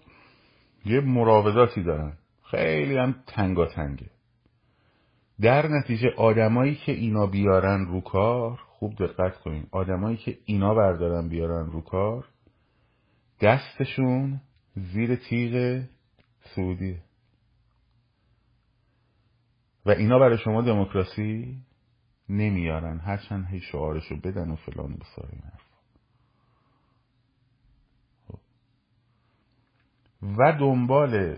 [0.85, 2.17] یه مراوداتی دارن.
[2.43, 4.09] خیلی هم تنگا تنگه
[5.41, 9.67] در نتیجه آدمایی که اینا بیارن رو کار خوب دقت کنین.
[9.71, 12.27] آدمایی که اینا بردارن بیارن رو کار
[13.41, 14.41] دستشون
[14.75, 15.83] زیر تیغ
[16.55, 17.01] سعودیه.
[19.85, 21.57] و اینا برای شما دموکراسی
[22.29, 22.99] نمیارن.
[22.99, 25.41] هرچند هی شعارشو بدن و فلان و بسار این
[28.27, 28.39] خب.
[30.37, 31.37] و دنبال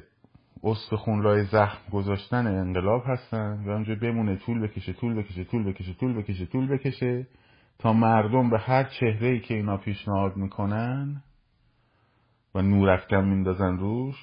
[0.67, 6.13] استخونلای زخم گذاشتن انقلاب هستن و اونجا بمونه طول بکشه طول بکشه طول بکشه طول
[6.13, 7.27] بکشه طول بکشه
[7.79, 11.23] تا مردم به هر چهره ای که اینا پیشنهاد می‌کنن
[12.55, 14.15] و نورافکن میندازن روش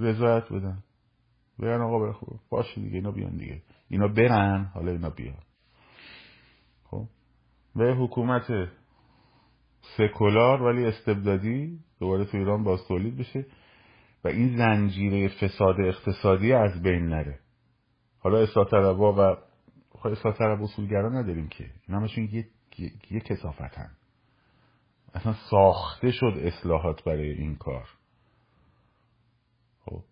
[0.00, 0.82] رضایت بدن.
[1.60, 3.62] بگن آقا بخور باشه دیگه اینا بیان دیگه.
[3.88, 5.42] اینا برن حالا اینا بیان.
[6.84, 7.06] خب؟
[7.76, 8.68] و حکومت
[9.96, 13.46] سکولار ولی استبدادی دوباره تو ایران باز تولید بشه.
[14.24, 17.38] و این زنجیره فساد اقتصادی از بین نره.
[18.18, 19.36] حالا اصلاح و
[19.90, 21.64] خب اصلاح طلب اصولگرا نداریم که.
[21.88, 22.46] این همشون یه,
[23.10, 23.90] یه کسافتن
[25.14, 27.88] اصلا ساخته شد اصلاحات برای این کار.
[29.84, 30.02] خب.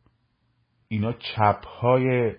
[0.88, 2.34] اینا چپ های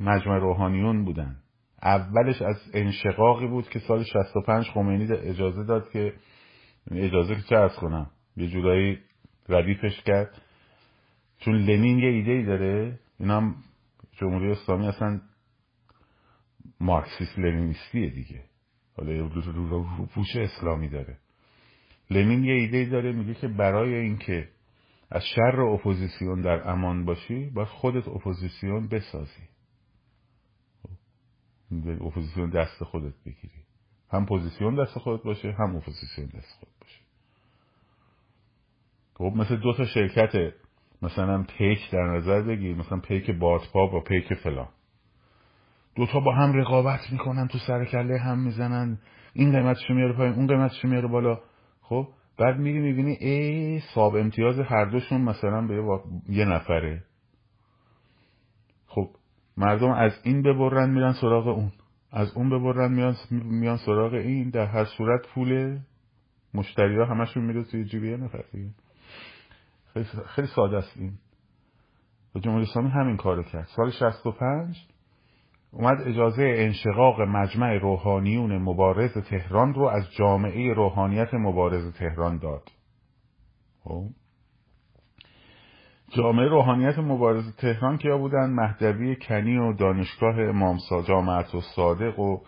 [0.00, 1.36] مجمع روحانیون بودن.
[1.82, 6.14] اولش از انشقاقی بود که سال 65 خمینی اجازه داد که
[6.90, 8.98] اجازه که چه از کنم؟ یه جورایی
[9.48, 10.42] ردیفش کرد.
[11.38, 13.54] چون لنین یه ایده ای داره این هم
[14.12, 15.20] جمهوری اسلامی اصلا
[16.80, 18.44] مارکسیست لنینیستیه دیگه.
[18.96, 21.18] حالا رو پوش اسلامی داره.
[22.10, 24.48] لنین یه ایده داره میگه که برای اینکه
[25.10, 29.48] از شر اپوزیسیون در امان باشی باید خودت اپوزیسیون بسازی.
[32.00, 33.62] اپوزیسیون دست خودت بگیری.
[34.10, 37.00] هم پوزیسیون دست خودت باشه هم اپوزیسیون دست خودت باشه.
[39.14, 40.54] خب مثل دو تا شرکت
[41.02, 44.68] مثلا پیک در نظر بگیر مثلا پیک بادپا با پیک فلان.
[45.96, 48.98] دوتا با هم رقابت می‌کنن تو سر کله هم می‌زنن.
[49.32, 51.40] این قیمتشو میاره پایین اون قیمتشو میاره بالا.
[51.82, 57.02] خب بعد میری می‌بینی ای صاب امتیاز هر دوشون مثلا به یه نفره.
[58.86, 59.08] خب
[59.56, 61.72] مردم از این ببرن میرن سراغ اون.
[62.12, 65.78] از اون ببرن میان, میان سراغ این در هر صورت پول
[66.54, 68.44] مشتری ها همشون میره توی جیبه یه نفر
[70.04, 71.12] خیلی ساده است این.
[72.34, 73.66] و جمهوری اسلامی همین کارو کرد.
[73.76, 74.76] سال 65
[75.70, 82.62] اومد اجازه انشقاق مجمع روحانیون مبارز تهران رو از جامعه روحانیت مبارز تهران داد.
[83.84, 84.04] خب؟
[86.08, 90.78] جامعه روحانیت مبارز تهران کیا بودن؟ مهدوی کنی و دانشگاه امام
[91.08, 92.38] جامعت و صادق و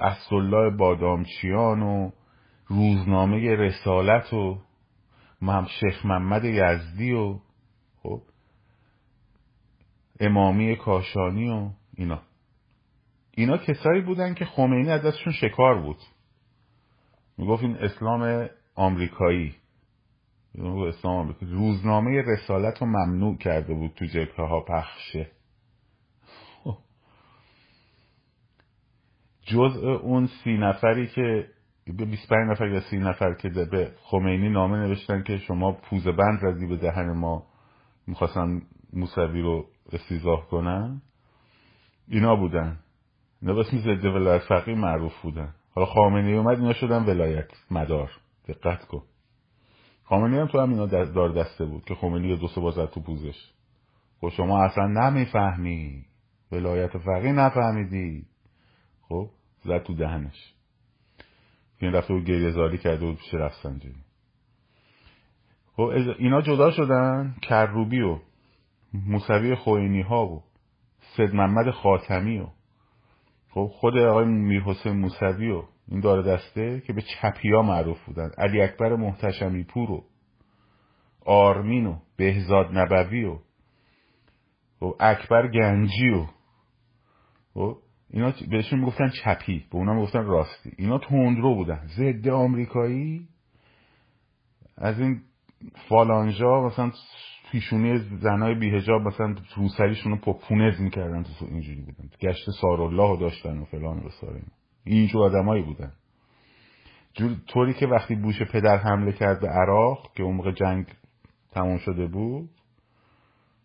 [0.00, 2.10] اسدالله بادامچیان و
[2.66, 4.58] روزنامه رسالت و
[5.80, 7.38] شیخ محمد یزدی و
[8.02, 8.22] خب
[10.20, 12.22] امامی کاشانی و اینا.
[13.30, 15.96] اینا کسایی بودن که خمینی از دستشون شکار بود.
[17.38, 19.54] می‌گفت این اسلام آمریکایی.
[20.58, 25.30] اسلام آمریکایی روزنامه رسالت رو ممنوع کرده بود تو جبهه ها پخشه
[29.42, 31.48] جزء اون سی نفری که
[31.86, 36.38] به 25 نفر یا 30 نفر که به خمینی نامه نوشتن که شما پوزه بند
[36.42, 37.46] رزی به دهن ما
[38.06, 41.02] می‌خواستن موسوی رو استیزاه کنن
[42.08, 42.78] اینا بودن.
[43.42, 45.54] اینا باسم ضد ولایت فقیه معروف بودن.
[45.74, 48.10] حالا خامنه اومد اینا شدن ولایت مدار.
[48.48, 49.02] دقت کن.
[50.04, 53.52] خامنه هم تو هم اینا دار دسته بود که خمینی دو سه بازد تو پوزش.
[54.20, 56.04] خب شما اصلا نمی‌فهمی.
[56.52, 58.26] ولایت فقیه نفهمیدی.
[59.08, 59.30] خب
[59.64, 60.54] زد تو دهنش.
[61.82, 64.04] این رفته بود گریه زاری کرده بود پیش رفسنجانی.
[65.76, 65.82] خب
[66.18, 68.18] اینا جدا شدن کروبی و
[68.94, 70.42] موسوی خوینی ها و
[71.16, 72.46] سید محمد خاتمی و
[73.50, 78.30] خب خود آقای میر حسین موسوی و این داره دسته که به چپیا معروف بودن.
[78.38, 80.04] علی اکبر محتشمی پور و
[81.26, 83.38] آرمین و بهزاد نبوی و
[84.80, 86.26] خب اکبر گنجی و
[87.54, 87.78] خب
[88.12, 90.72] اینا بهشون می‌گفتن چپی به اونا می‌گفتن راستی.
[90.78, 91.86] اینا تندرو بودن.
[91.86, 93.28] ضد آمریکایی.
[94.76, 95.20] از این
[95.88, 96.90] فالانجا مثلا
[97.50, 102.10] پیشونی زنای بیهجاب مثلا روسریشون رو پونز می‌کردن تو اینجوری بودن.
[102.20, 104.40] گشت سارالله رو داشتن و فلان و بسار
[104.84, 105.92] اینجور آدمایی بودن.
[107.46, 110.86] طوری که وقتی بوش پدر حمله کرد به عراق که موقع جنگ
[111.50, 112.50] تموم شده بود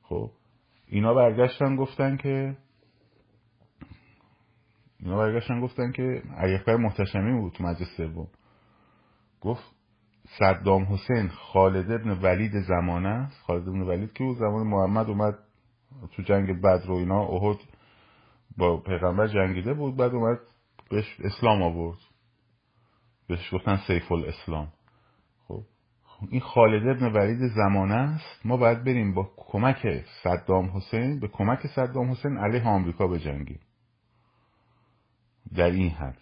[0.04, 0.32] خب
[0.88, 2.58] اینا برگشتن گفتن که
[5.00, 8.28] اینا برگشتن گفتن که ایکبر محتشمی بود تو مجلس سوم.
[9.42, 9.64] گفت
[10.40, 13.42] صدام حسین خالد ابن ولید زمانه است.
[13.42, 15.40] خالد ابن ولید که بود؟ زمان محمد اومد
[16.16, 17.58] تو جنگ بدر و اینا احد
[18.58, 20.40] با پیغمبر جنگیده بود بعد اومد
[20.90, 21.98] بهش اسلام آورد.
[23.28, 24.68] بهش گفتن سیف الاسلام.
[25.48, 28.46] خب این خالد ابن ولید زمانه است.
[28.46, 33.60] ما باید بریم با کمک صدام حسین به کمک صدام حسین علیه آمریکا بجنگیم.
[35.56, 36.18] در این حد.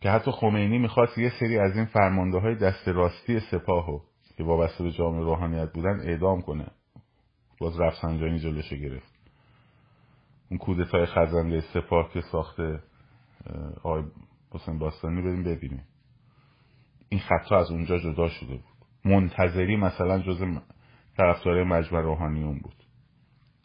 [0.00, 4.00] که حتی خمینی می‌خواست یه سری از این فرمانده های دست راستی سپاهو
[4.36, 6.66] که وابسته به جامعه روحانیت بودن اعدام کنه.
[7.60, 9.12] باز رفسنجانی جلوشو گرفت.
[10.50, 12.82] اون کودتای خزنده سپاه که ساخته
[13.76, 14.04] آقای
[14.50, 15.84] حسین باستانی بریم ببینیم.
[17.08, 18.64] این خطا از اونجا جدا شده بود.
[19.04, 20.44] منتظری مثلا جز
[21.16, 22.84] طرفدار مجمع روحانیون بود.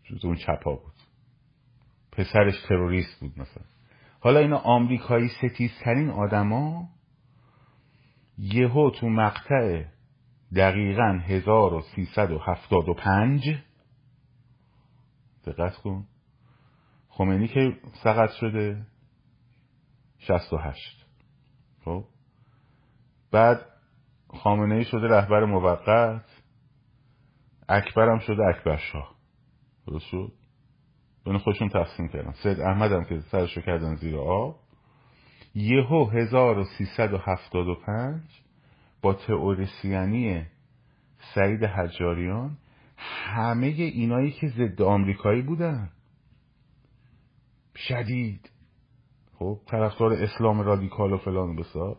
[0.03, 0.96] جز اون چپا بود.
[2.17, 3.63] پسرش تروریست بود مثلا.
[4.19, 6.89] حالا اینا آمریکایی ستیزترین آدما
[8.37, 9.83] یهو تو مقطع
[10.55, 13.57] دقیقا 1375
[15.45, 16.07] دقت کن.
[17.09, 18.85] خمینی که سقط شده
[20.19, 21.05] 68
[21.85, 22.05] خب.
[23.31, 23.65] بعد
[24.29, 26.25] خامنه ای شده رهبر موقت.
[27.69, 29.15] اکبرم شده اکبر شاه
[29.87, 30.36] درست شد؟
[31.27, 32.31] اون خودشون تقسیم کردن.
[32.31, 34.59] سید احمد هم که سرشو کردن زیر آب.
[35.55, 38.21] یهو 1375
[39.01, 40.45] با تئوریسیانی
[41.35, 42.57] سعید حجاریان
[42.97, 45.89] همه اینایی که ضد آمریکایی بودن.
[47.75, 48.51] شدید.
[49.39, 51.97] خب طرفدار اسلام رادیکال و فلان بسار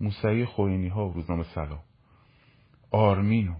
[0.00, 1.82] موسعی خوینی ها و روزنامه سلام
[2.90, 3.54] آرمین و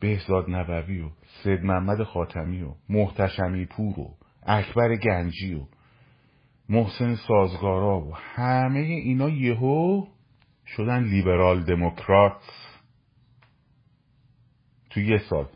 [0.00, 1.10] بهزاد نبوی و
[1.42, 5.66] سید محمد خاتمی و محتشمی پور و اکبر گنجی و
[6.68, 10.06] محسن سازگارا و همه اینا یهو
[10.66, 12.42] شدن لیبرال دموکرات.
[14.90, 15.46] تو یه سال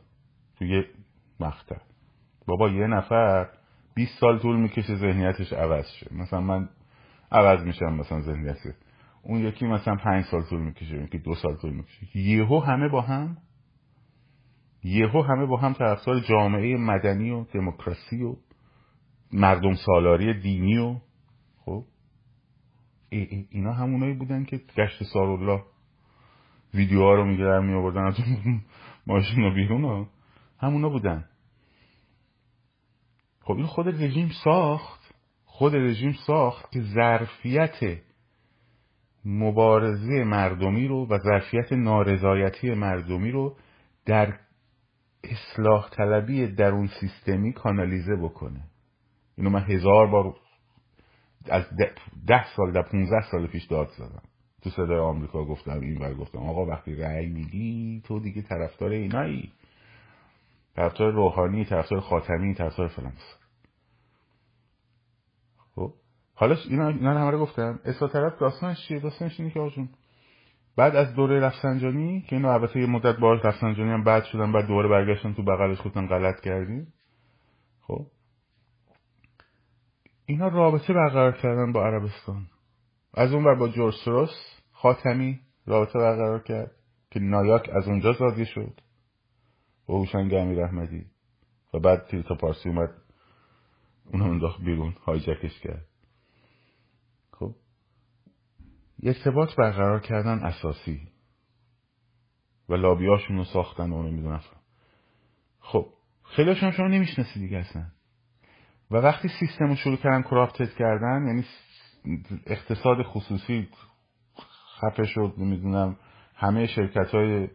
[0.58, 0.84] تو یه
[1.40, 1.76] مقطع.
[2.46, 3.48] بابا یه نفر
[3.94, 6.14] 20 سال طول می‌کشه ذهنیتش عوض شه.
[6.14, 6.68] مثلا من
[7.32, 8.56] عوض میشم مثلا ذهنیت.
[9.22, 12.18] اون یکی مثلا پنج سال طول می‌کشه یکی دو سال طول می‌کشه.
[12.18, 13.36] یهو همه با هم
[14.84, 18.36] یهو همه با هم طرفدار جامعه مدنی و دموکراسی و
[19.32, 20.96] مردم سالاری دینی و
[21.64, 21.84] خب؟
[23.08, 25.62] ای اینا همونایی بودن که گشت سارالله
[26.74, 28.14] ویدیوها رو میگردن می آوردن از
[29.06, 30.08] ماشین و بیرون ها.
[30.58, 31.24] همونا بودن.
[33.40, 35.14] خب این خود رژیم ساخت.
[35.44, 38.00] خود رژیم ساخت که ظرفیت
[39.24, 43.56] مبارزه مردمی رو و ظرفیت نارضایتی مردمی رو
[44.06, 44.38] در
[45.24, 48.60] اصلاح طلبی درون سیستمی کانالیزه بکنه.
[49.40, 50.34] اینو من هزار بار
[51.50, 51.64] از
[52.26, 54.22] ده سال ده پونزه سال پیش داد زدم.
[54.62, 56.38] تو صدای آمریکا گفتم این بر گفتم.
[56.38, 59.52] آقا وقتی رأی میدی تو دیگه طرفدار اینایی.
[60.76, 63.12] طرفدار روحانی طرفدار خاتمی طرفدار فلان.
[65.74, 65.92] خب؟
[66.34, 67.80] حالا اینا اینا همه رو گفتم.
[67.84, 69.88] اصلاح طرف داستانش چیه؟ داستانش اینه که آجون
[70.76, 74.66] بعد از دوره رفسنجانی که اینو البته یه مدت باهاش رفسنجانی هم بعد شدن بعد
[74.66, 76.92] دوباره برگشتن تو بغلش گفتن غلط کردیم
[77.80, 78.06] خب؟
[80.30, 82.46] اینا رابطه برقرار کردن با عربستان.
[83.14, 86.70] از اون بر با جورج سروس خاتمی رابطه برقرار کرد
[87.10, 88.80] که نایاک از اونجا زاده شد.
[89.86, 91.06] با هوشنگ امیر احمدی
[91.74, 92.90] و بعد تیلتا پارسی اومد
[94.04, 95.86] اونو انداخت بیرون هایجکش کرد.
[97.32, 97.54] خب
[99.02, 101.08] ارتباط برقرار کردن اساسی.
[102.68, 104.40] و لابیاشون رو ساختن و نمی‌دونم
[105.60, 105.86] خب
[106.24, 107.99] خیلی هم شما نمی‌شناسی دیگه اصلا.
[108.90, 111.44] و وقتی سیستم رو شروع کردن کرافتت کردن یعنی
[112.46, 113.68] اقتصاد خصوصی
[114.80, 115.96] خفه شد نمی‌دونم
[116.34, 117.48] همه شرکت های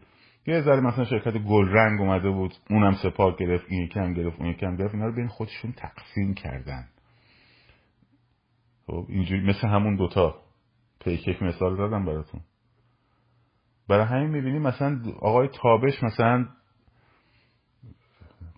[0.46, 4.48] یه ذره مثلا شرکت گل رنگ اومده بود اونم سپاه گرفت این یکم گرفت اون
[4.48, 6.88] یکم گرفت اینا رو بین خودشون تقسیم کردن.
[8.86, 10.34] خب اینجوری مثل همون دوتا
[11.00, 12.40] پیکک مثال دادم براتون.
[13.88, 16.48] برای همین می‌بینیم مثلا آقای تابش مثلا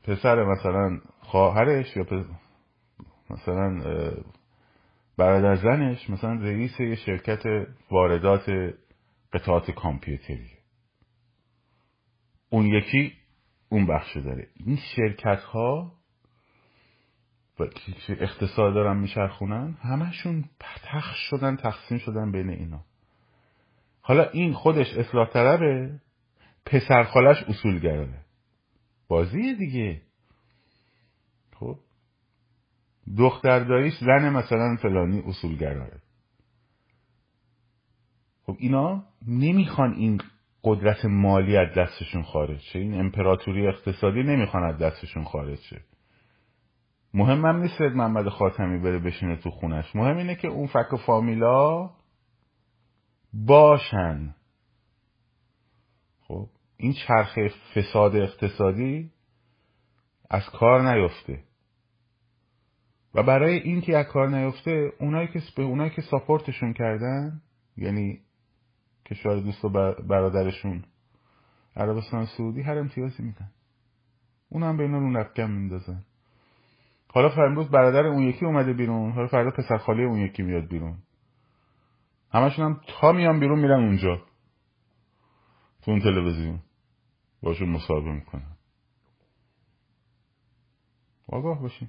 [0.04, 2.04] پسر مثلا خواهرش یا
[3.30, 3.82] مثلا
[5.16, 7.42] برادر زنش مثلا رئیس یه شرکت
[7.90, 8.74] واردات
[9.32, 10.50] قطعات کامپیوتری.
[12.50, 13.12] اون یکی
[13.68, 14.48] اون بخش داره.
[14.56, 15.92] این شرکت ها
[17.60, 17.64] و
[18.08, 20.44] اقتصاد دارن میچرخونن همشون
[20.82, 22.84] تخش شدن تقسیم شدن بین اینا.
[24.00, 26.00] حالا این خودش اصلاح طلبه
[26.66, 28.24] پسر خالش اصولگره
[29.08, 30.02] بازیه دیگه.
[31.54, 31.78] خب؟
[33.16, 36.00] دختر داییش زن مثلا فلانی اصولگراره
[38.46, 40.20] خب اینا نمی‌خوان این
[40.64, 42.78] قدرت مالی از دستشون خارج شه.
[42.78, 45.80] این امپراتوری اقتصادی نمی‌خوان از دستشون خارج شه.
[47.14, 49.96] مهمم نیست محمد خاتمی بره بشینه تو خونش.
[49.96, 51.90] مهم اینه که اون فک فامیلا
[53.32, 54.34] باشن.
[56.20, 59.10] خب این چرخه فساد اقتصادی
[60.30, 61.47] از کار نیفته.
[63.18, 67.40] و برای این که از کار نیفته اونایی که به اونایی که ساپورتشون کردن
[67.76, 68.20] یعنی
[69.06, 69.68] کشور دوست و
[70.08, 70.84] برادرشون
[71.76, 73.50] عربستان سعودی هر امتیازی میدن.
[74.48, 76.04] اون هم به اینا رو نفکم میندازن.
[77.08, 80.98] حالا فرمروز برادر اون یکی اومده بیرون حالا فردا پسر خالی اون یکی میاد بیرون.
[82.32, 84.16] همشون هم تا میان بیرون میرن اونجا.
[85.82, 86.60] تو اون تلویزیون.
[87.42, 88.56] باشون مصاحبه می‌کنن.
[91.28, 91.88] آگاه باشین.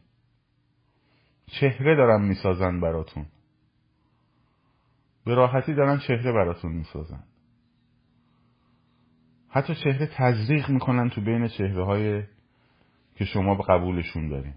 [1.51, 3.25] چهره دارن می‌سازن براتون.
[5.25, 7.23] به راحتی دارن چهره براتون می‌سازن.
[9.49, 12.23] حتی چهره تزریق می‌کنن تو بین چهره های
[13.15, 14.55] که شما به قبولشون دارین.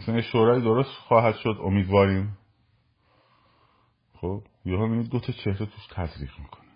[0.00, 2.38] مثلا شورای درست خواهد شد امیدواریم.
[4.14, 6.70] خب یه هم دو تا چهره توش تزریق می‌کنه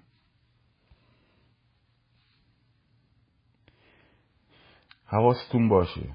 [5.06, 6.14] حواستون باشه.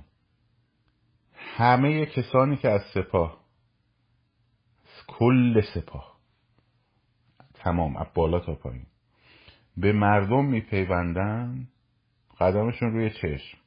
[1.56, 3.44] همه کسانی که از سپاه
[5.08, 6.20] کل سپاه
[7.54, 8.86] تمام از بالا تا پایین
[9.78, 11.68] به مردم میپیوندن
[12.40, 13.58] قدمشون روی چشم.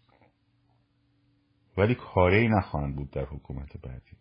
[1.76, 4.16] ولی کاری نخواهند بود در حکومت بعدی.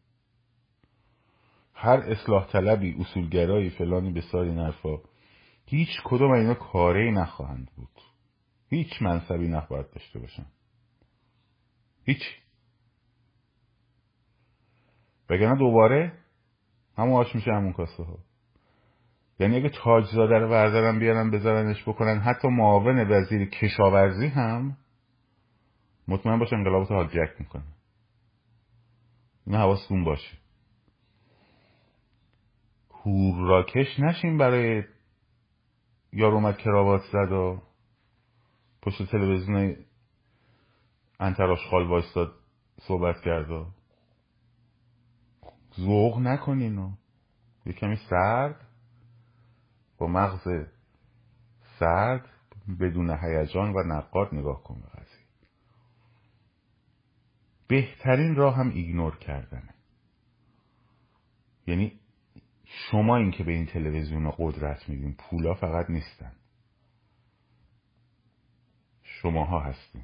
[1.74, 4.97] هر اصلاح طلبی اصولگرایی فلانی به ساری نرفا
[5.66, 8.01] هیچ کدوم اینا کاری نخواهند بود.
[8.70, 10.45] هیچ منصبی نخواهد داشته باشن.
[12.03, 12.45] هیچ.
[15.30, 16.14] بگنه دوباره
[16.98, 18.18] همون آش میشه همون کاسه ها
[19.40, 24.78] یعنی اگه تاجزاده رو بردارن بیارن بذارنش بکنن حتی معاون وزیر کشاورزی هم
[26.08, 27.64] مطمئن باشه انقلابات حاجک می‌کنه.
[29.48, 30.38] این حواستون باشه.
[33.38, 34.84] راکش نشین برای
[36.14, 37.62] یار اومد کراوات زد و
[38.82, 39.76] پشت تلویزیون
[41.20, 42.34] انتراش خال وایستاد
[42.88, 43.66] صحبت کرد و
[45.80, 46.98] ذوق نکنین
[47.66, 48.68] یه کمی سرد.
[49.98, 50.66] با مغز
[51.80, 52.30] سرد
[52.80, 55.26] بدون هیجان و نقاد نگاه کن به قضیه.
[57.68, 59.74] بهترین راه هم ignore کردنه.
[61.68, 62.00] یعنی
[62.64, 66.32] شما این که به این تلویزیون قدرت میدین پولا فقط نیستن.
[69.04, 70.04] شماها هستین.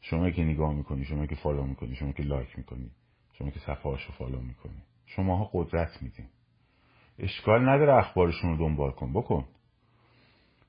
[0.00, 2.90] شما که نگاه می‌کنی شما که follow می‌کنی شما که like می‌کنی.
[3.38, 4.82] شما که صفحه رو follow می‌کنی.
[5.06, 6.26] شماها قدرت میدین.
[7.18, 9.12] اشکال نداره اخبارشون رو دنبال کن.
[9.12, 9.44] بکن.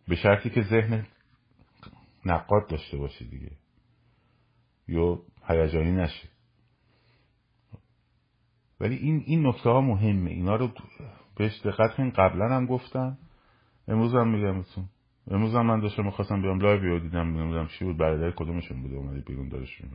[0.08, 1.08] به شرطی که ذهن
[2.26, 3.52] نقاد داشته باشی دیگه.
[4.88, 6.30] یا هیجانی نشه.
[8.80, 10.32] ولی این این نکته ها مهمه.
[10.32, 10.72] اینا رو
[11.36, 12.12] بهش دقت کنین.
[12.12, 13.18] قبلا هم گفتم.
[13.88, 14.66] امروز هم میگم
[15.32, 17.98] امروز هم من داشتم می‌خواستم بیام live یهو دیدم نمی‌دونم چی بود.
[17.98, 19.90] برادر کدومشون بود اومده بیرون دارشون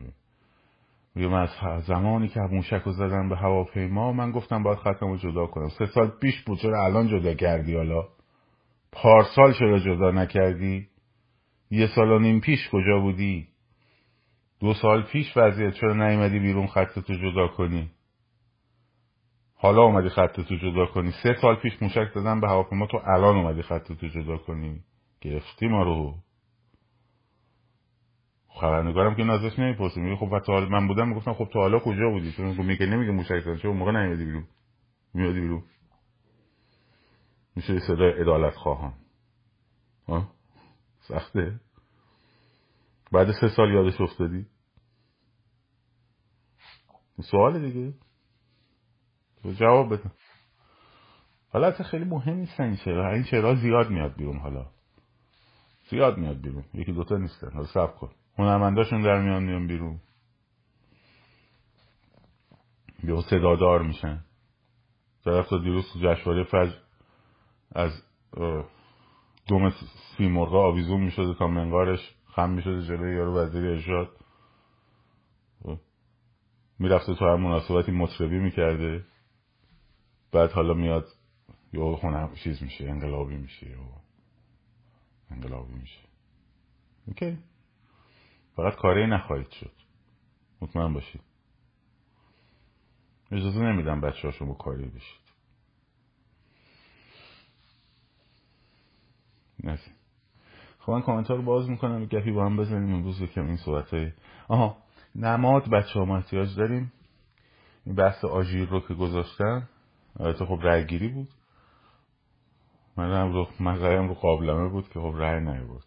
[1.15, 1.49] میگم از
[1.87, 5.69] زمانی که موشک رو زدن به هواپیما من گفتم باید ختم رو جدا کنم.
[5.69, 8.07] سه سال پیش بود چرا الان جدا کردی حالا؟
[8.91, 10.87] پارسال چرا جدا نکردی؟
[11.71, 13.47] یه سال و نیم پیش کجا بودی؟
[14.59, 17.91] دو سال پیش وضعیت چرا نیومدی بیرون خطتو جدا کنی؟
[19.55, 21.11] حالا اومدی خطتو جدا کنی.
[21.23, 24.79] سه سال پیش موشک دادن به هواپیما تو الان اومدی خطتو جدا کنی.
[25.21, 26.15] گرفتی ما رو.
[28.55, 32.31] خبرنگارم که نازش نمی‌پرسه میگه خب تا من بودم می‌گفتم خب تو حالا کجا بودی؟
[32.31, 34.47] چون میگه نمیگه دادن چون موقع نیومدی بیرون.
[35.13, 35.63] میادی بیرون.
[37.55, 38.93] میشه صدای عدالت خواهان
[40.07, 40.27] ها؟
[40.99, 41.59] سخته؟
[43.11, 44.45] بعد سه سال یادش افتادی؟
[47.21, 47.93] سوال دیگه.
[49.59, 50.11] جواب بده.
[51.49, 53.13] حالا اصلا خیلی مهم نیستن این چرا.
[53.13, 54.65] این چرا زیاد میاد بیرون حالا.
[55.89, 56.63] زیاد میاد بیرون.
[56.73, 57.51] یکی دوتا نیستن.
[57.51, 58.11] حالا سب کن.
[58.37, 59.99] هنرمنداشون در میان میان بیرون.
[63.03, 64.25] یا صدادار میشن.
[65.25, 66.75] طرف تا دیروز جشنواره فجر
[67.71, 68.03] از
[69.47, 69.73] دوم
[70.17, 74.09] سیمرغ آویزون می‌شده تا منقارش خم می‌شده جلوی یارو وزیر ارشاد.
[76.79, 79.05] می‌رفته تو هر مناسبتی مطربی می‌کرده.
[80.31, 81.07] بعد حالا میاد
[81.73, 83.77] یا هنر چیز میشه انقلابی میشه
[85.31, 85.99] انقلابی میشه.
[87.07, 87.37] اوکی.
[88.55, 89.71] فقط کاری نخواهید شد.
[90.61, 91.21] مطمئن باشید.
[93.31, 95.23] اجازه نمیدم بچه هاشون با کاری بشید.
[99.63, 99.91] نسی
[100.79, 102.05] خب من کامنت رو باز می‌کنم.
[102.05, 102.93] گپی با هم بزنیم.
[102.93, 104.11] امروز یکم این صحبت های
[104.47, 104.77] آها
[105.15, 106.91] نماد بچه ها ما احتیاج داریم.
[107.85, 109.69] این بحث آژیر رو که گذاشتن
[110.19, 111.29] البته خب رای گیری بود.
[112.97, 115.85] من رو من رو قابلمه بود که خب رای نیورد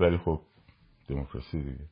[0.00, 0.40] ولی خب
[1.14, 1.84] دموکراسی دیگه.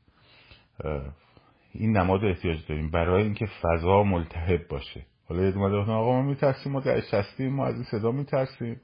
[1.73, 2.91] این نماد احتیاج داریم.
[2.91, 5.07] برای اینکه فضا ملتهب باشه.
[5.29, 8.81] حالا یه اومده آقا ما میترسیم ما در شستیم ما از این صدا میترسیم.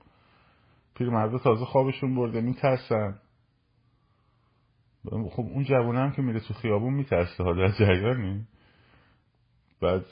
[0.95, 3.21] پیرمردا تازه خوابشون برده میترسن.
[5.11, 7.45] خب اون جوانه هم که میره تو خیابون میترسه.
[7.45, 8.47] حالا از جریانی.
[9.81, 10.05] بعد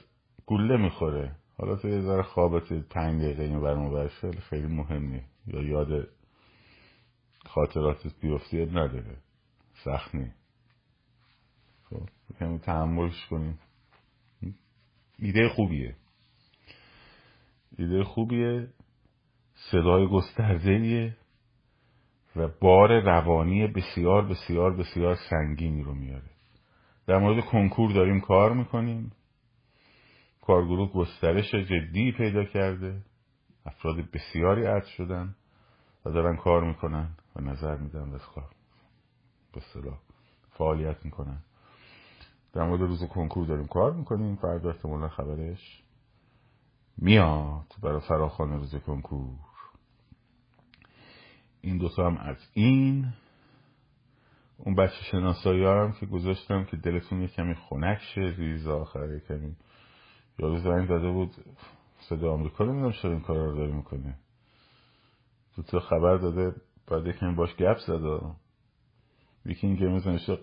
[0.46, 1.36] گله می‌خوره.
[1.58, 6.08] حالا تو یه ذره خوابت پنج دقیقه این خیلی خیلی مهمی یا یاد
[7.46, 9.16] خاطراتت بیفتی نداره.
[9.84, 10.30] سخت نی
[11.90, 12.08] خب
[12.38, 13.58] کمی تحملش کنیم.
[15.18, 15.96] ایده خوبیه.
[17.78, 18.68] ایده خوبیه.
[19.70, 21.16] صدای گستردهیه
[22.36, 26.30] و بار روانی بسیار بسیار بسیار سنگینی رو میاره.
[27.06, 29.12] در مورد کنکور داریم کار می‌کنیم.
[30.40, 33.02] کارگروه گسترش جدی پیدا کرده.
[33.66, 35.34] افراد بسیاری عد شدن
[36.04, 38.50] و دارن کار می‌کنن و نظر میدن و کار
[39.52, 39.60] به
[40.50, 41.38] فعالیت می‌کنن.
[42.52, 44.36] در مورد روز کنکور داریم کار می‌کنیم.
[44.36, 45.82] فردا احتمالا خبرش
[46.96, 49.38] میاد برای فراخان روز کنکور.
[51.60, 53.12] این دوتا هم از این.
[54.56, 59.56] اون بچه شناسایی هم که گذاشتم که دلتون یه کمی خنک شه ریز آخر کمی.
[60.38, 61.34] یارو زنگ داده بود
[62.00, 64.18] صدا آمریکا نمی‌دونم چرا این کارا رو داره می‌کنه.
[65.68, 66.54] تو خبر داده
[66.86, 68.20] بعد یکمی باش گپ زده
[69.46, 70.38] یکی این گیمز نوشته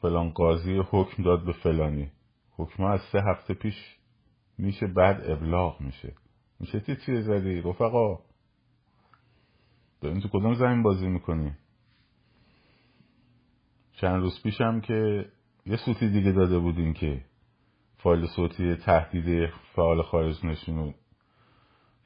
[0.00, 2.10] فلان قاضی حکم داد به فلانی.
[2.56, 3.74] حکم از سه هفته پیش
[4.58, 6.14] میشه بعد ابلاغ میشه.
[6.60, 8.18] میشه تی چیه زدی رفقا؟
[10.00, 11.52] داریم تو کدوم زمین بازی می‌کنی؟
[13.92, 15.30] چند روز پیشم که
[15.66, 17.24] یه سوتی دیگه داده بودین که
[17.96, 20.94] فایل صوتی تهدید فعال خارج نشون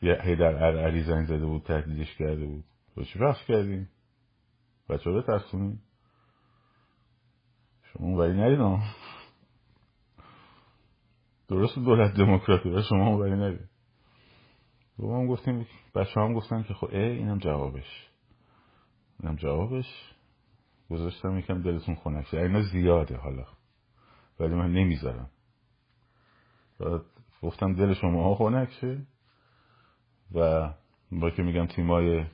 [0.03, 2.65] یه هیدر ارعری زنگ زده بود تهدیدش کرده بود.
[2.95, 3.89] تو چی بخش کردیم
[4.89, 5.79] بچه ترسونی
[7.99, 8.83] شما اونوری ندید
[11.49, 13.69] درست دولت دموکراتی شما اونوری ندید
[14.99, 18.09] با هم گفتیم بچه هم گفتن که خب ای اینم جوابش.
[19.21, 20.15] اینم جوابش.
[20.91, 22.37] گذاشتم یکم دلتون خونک شه.
[22.37, 23.45] اینا زیاده حالا.
[24.41, 25.31] ولی من نمی‌ذارم.
[27.43, 29.07] گفتم دل شما ها خونک شه.
[30.35, 30.71] و
[31.13, 32.27] با که میگم تیمای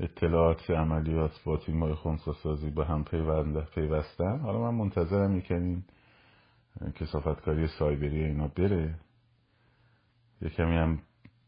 [0.00, 3.04] اطلاعات عملیات با تیمای خونساسازی به هم
[3.74, 4.38] پیوستن.
[4.38, 5.82] حالا من منتظرم یکم
[6.94, 8.94] کسافتکاری سایبری اینا بره.
[10.40, 11.02] یکمی هم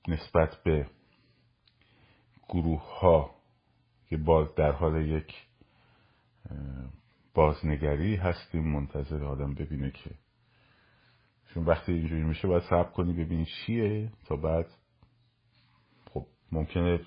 [0.08, 0.86] نسبت به
[2.48, 3.34] گروه ها
[4.08, 5.32] که باز در حال یک
[7.34, 10.10] بازنگری هستیم منتظر آدم ببینه که
[11.54, 14.66] چون وقتی اینجوری میشه باید صبر کنی ببینی چیه تا بعد.
[16.10, 17.00] خب ممکنه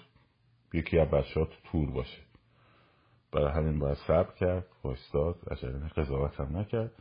[0.78, 2.22] یکی از بچه ها تو تور باشه.
[3.32, 6.92] برای همین باید صبر کرد وایستاد عجله قضاوت هم نکرد.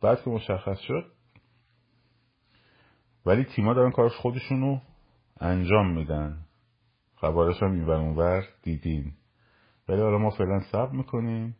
[0.00, 1.12] بعد که مشخص شد
[3.26, 4.80] ولی تیما دارن کارش خودشونو
[5.40, 6.46] انجام میدن.
[7.16, 9.12] خبرش هم این اونور دیدین
[9.88, 11.56] ولی حالا ما فعلا صبر می‌کنیم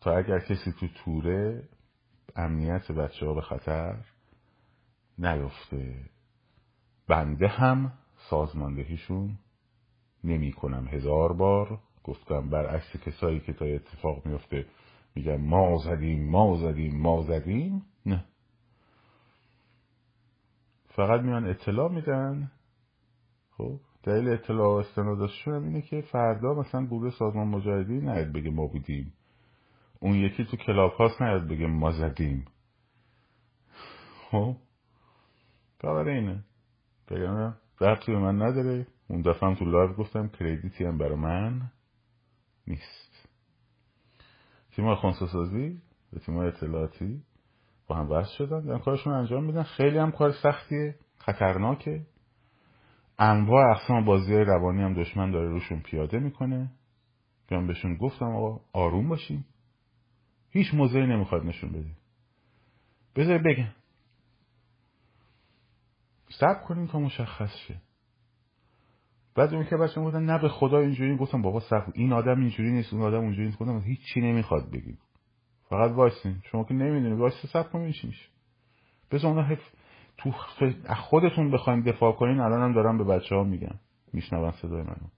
[0.00, 1.68] تا اگر کسی تو توره
[2.36, 3.96] امنیت بچه ها به خطر
[5.18, 6.04] نیفته.
[7.08, 7.92] بنده هم
[8.30, 9.38] سازماندهیشون
[10.24, 10.88] نمی کنم.
[10.88, 14.66] هزار بار گفتم برعکس کسایی که تا اتفاق میفته
[15.14, 17.82] میگن ما زدیم ما زدیم ما زدیم.
[18.06, 18.24] نه.
[20.86, 22.50] فقط میان اطلاع میدن.
[23.50, 28.66] خب دلیل اطلاع و استنادشون اینه که فردا مثلا گروه سازمان مجاهدین نیاد بگه ما
[28.66, 29.12] بودیم.
[30.00, 32.44] اون یکی تو Clubhouse نیاد بگه ما زدیم.
[34.30, 34.56] خب
[35.80, 36.44] فقط اینه.
[37.10, 38.86] بگم ربطی به من نداره.
[39.08, 41.70] اون دفعه تو live گفتم credit ی هم برای من
[42.66, 43.28] نیست.
[44.72, 45.82] تیم خونساسازی
[46.12, 47.22] و تیم اطلاعاتی
[47.86, 48.60] با هم وصل شدن.
[48.60, 49.62] دارن کارشون انجام میدن.
[49.62, 50.94] خیلی هم کار سختیه.
[51.18, 52.06] خطرناکه.
[53.18, 56.70] انواع اقسام بازی روانی هم دشمن داره روشون پیاده می‌کنه.
[57.48, 59.44] بیان بهشون گفتم آقا آروم باشیم
[60.50, 61.90] هیچ موضعی نمی‌خواد نشون بده.
[63.16, 63.72] بذار بگم.
[66.30, 67.74] سب کنیم تا مشخص شه.
[69.38, 71.16] بعد اون که بچه بودن نه به خدا اینجوری.
[71.16, 73.58] گفتم بابا صبر این آدم اینجوری نیست اون آدم اونجوری نیست.
[73.58, 74.98] گفتم هیچ چی نمی‌خواد بگیم
[75.68, 76.36] فقط وایسین.
[76.50, 78.28] شما که نمی‌دونید وایسین صبر کنیم چی میشه.
[79.10, 79.60] بذار اونا حف...
[80.16, 80.32] تو
[80.96, 83.74] خودتون بخواین دفاع کنین الان هم دارم به بچه ها میگم
[84.12, 85.08] میشنون صدای منو.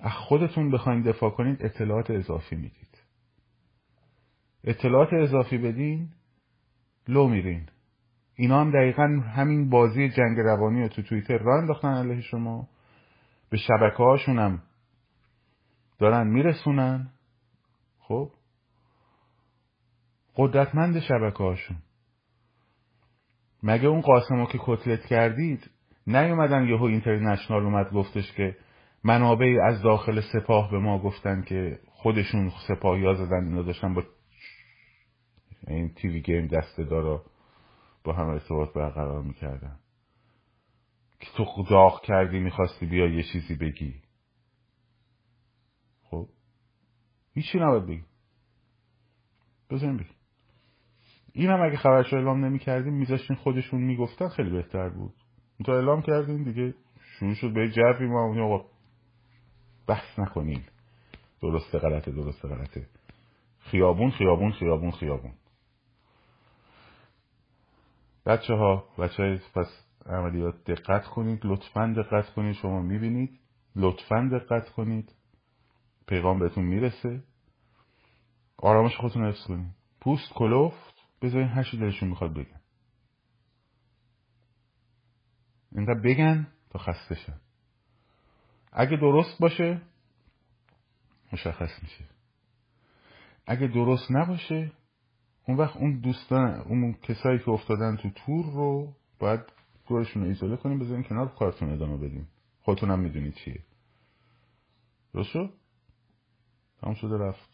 [0.00, 3.02] از خودتون بخواین دفاع کنین اطلاعات اضافی می‌دید.
[4.64, 6.08] اطلاعات اضافی بدین
[7.08, 7.66] لو میرین.
[8.34, 12.68] اینا هم دقیقا همین بازی جنگ روانی رو تو توییتر را انداختن علیه شما.
[13.50, 14.62] به شبکه هم
[15.98, 17.10] دارن میرسونن.
[17.98, 18.30] خب؟
[20.36, 21.76] قدرتمند شبکه هاشون
[23.62, 25.70] مگه اون قاسم که کتلت کردید
[26.06, 28.56] نیومدن یهو اینترنشنال اومد گفتش که
[29.04, 34.02] منابعی از داخل سپاه به ما گفتن که خودشون سپاهی ها زدن اینا داشتن با
[35.68, 37.24] این تیوی گیم دسته دارا
[38.04, 39.78] با هم ارتباط برقرار می‌کردن.
[41.36, 44.02] تو داغ کردی می‌خواستی بیا یه چیزی بگی.
[46.02, 46.28] خب؟
[47.34, 48.04] هیچی نباید بگی.
[49.70, 50.10] بزنیم بگی.
[51.32, 55.14] این هم اگه خبرش اعلام نمی کردیم میذاشتین خودشون می‌گفتن خیلی بهتر بود.
[55.66, 56.74] تا اعلام کردیم دیگه.
[57.00, 58.24] شروع شد به جوی ما.
[58.24, 58.64] اونی آقا
[59.86, 60.62] بحث نکنین.
[61.42, 62.86] درسته غلطه درسته غلطه.
[63.58, 65.32] خیابون خیابون خیابون خیابون.
[68.26, 72.54] بچه ها بچه های پس عملیات دقت کنید لطفا دقت کنید.
[72.54, 73.40] شما می‌بینید
[73.76, 75.14] لطفا دقت کنید.
[76.06, 77.22] پیغام بهتون می‌رسه.
[78.56, 79.72] آرامش خودتون حفظ کنید.
[80.00, 82.60] پوست کلوفت بذارین هرچی دلشون می‌خواد بگن.
[85.72, 87.40] اینقدر بگن تا خسته شن.
[88.72, 89.82] اگه درست باشه
[91.32, 92.04] مشخص میشه.
[93.46, 94.72] اگه درست نباشه
[95.48, 99.40] اون وقت اون دوستان اون کسایی که افتادن تو تور رو باید
[99.90, 102.28] دورشون رو ایزوله کنیم بذاریم کنار کارتون ادامه بدیم
[102.62, 103.62] خودتون هم می‌دونید چیه.
[105.14, 105.50] درست شد؟
[106.80, 107.50] تمام شده رفت.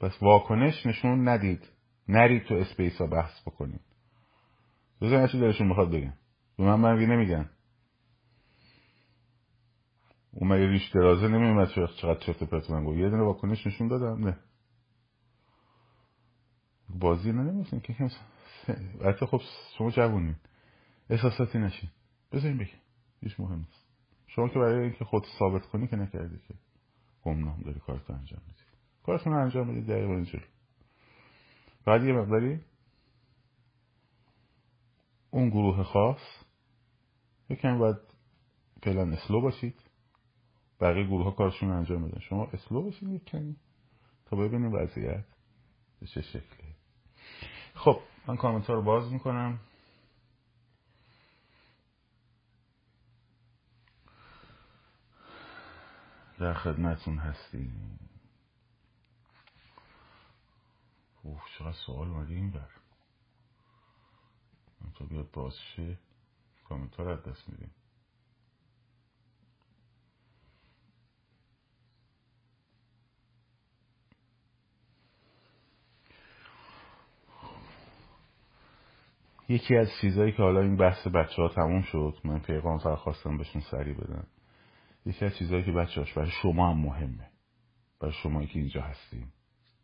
[0.00, 1.68] پس واکنش نشون ندید.
[2.08, 3.80] نرید تو اسپیس ها بحث بکنید.
[5.00, 6.14] بذارین چی دلشون می‌خواد بگن.
[6.56, 7.50] به من برگی نمیگن.
[10.32, 14.24] اون مگه ریش درازه نمیمد چقدر چرت پرت من گفت؟ یه دونه واکنش نشون دادم.
[14.28, 14.38] نه.
[16.88, 18.10] بازی نه نمیسین که
[19.00, 19.40] البته خب
[19.78, 20.36] شما جوونین.
[21.10, 21.90] احساساتی نشین.
[22.32, 22.80] بذارین بگین.
[23.20, 23.86] هیچ مهم نیست.
[24.26, 26.54] شما که برای اینکه خود ثابت کنی که نکردی که
[27.22, 28.58] گمنام داری کارتو انجام میدی.
[29.02, 30.44] کارتون رو انجام بدید دقیقا اینجوری.
[31.84, 32.60] بعد یه مقداری
[35.30, 36.20] اون گروه خاص
[37.50, 37.96] یکم باید
[38.82, 39.74] فعلا اسلو باشید.
[40.80, 43.56] بقیه گروه ها کارشون انجام بدن شما اسلو باشید یک کمی
[44.26, 45.24] تا ببینیم وضعیت
[46.00, 46.74] به چه شکلی.
[47.74, 49.60] خب من کامنت رو باز می‌کنم.
[56.38, 57.98] در خدمتون هستیم.
[61.22, 62.70] اوه چقدر سوال اومده این بر.
[64.98, 65.98] تا بیاد باز شه
[66.68, 67.70] کامنت رو دست میدیم.
[79.48, 83.38] یکی از چیزهایی که حالا این بحث بچه ها تموم شد من پیغام فقط خواستم
[83.38, 84.26] بهشون سریع بدم.
[85.06, 87.30] یکی از چیزهایی که بچه هاش برای شما هم مهمه.
[88.00, 89.32] برای شمایی که اینجا هستیم.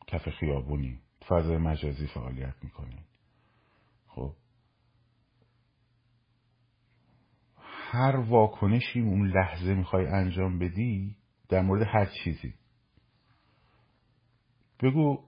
[0.06, 1.00] کف خیابونی.
[1.28, 3.04] فضای مجازی فعالیت می‌کنیم
[4.06, 4.36] خب.
[7.56, 11.16] هر واکنشی اون لحظه می‌خوای انجام بدی
[11.48, 12.54] در مورد هر چیزی.
[14.80, 15.24] بگو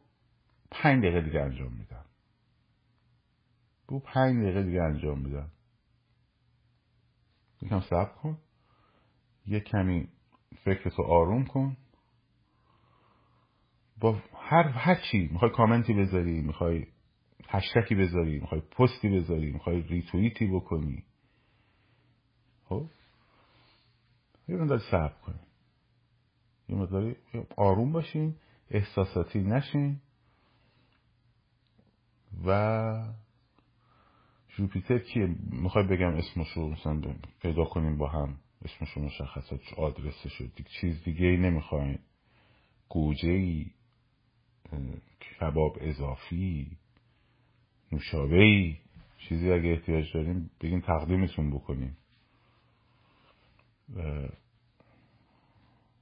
[0.71, 2.05] پنج دقیقه دیگه انجام میدم.
[3.89, 5.51] بو پنج دقیقه دیگه انجام میدم.
[7.63, 8.39] یکم صبر کن.
[9.47, 10.09] یه کمی
[10.65, 11.77] فکرتو آروم کن.
[14.01, 16.87] با هر هر چی می‌خوای کامنتی بذاری می‌خوای
[17.49, 21.05] هشتکی بذاری می‌خوای پستی بذاری می‌خوای ریتوییتی بکنی.
[22.65, 22.87] خب؟
[24.49, 25.41] یه مقدار صبر کنی.
[26.69, 27.17] یه مقداری
[27.57, 28.35] آروم باشین
[28.71, 30.01] احساساتی نشین
[32.47, 33.15] و
[34.49, 37.03] جوپیتر کیه؟ می‌خوای بگم اسمشو مثلا
[37.43, 38.39] پیدا کنیم با هم.
[38.65, 41.99] اسمشو مشخصات آدرسش دیگه چیز دیگه ای نمی‌خواین.
[42.89, 43.71] گوجه ای
[45.41, 46.77] کباب اضافی
[47.93, 48.77] نوشابه ای
[49.19, 51.97] چیزی اگه احتیاج داریم بگین تقدیمتون بکنیم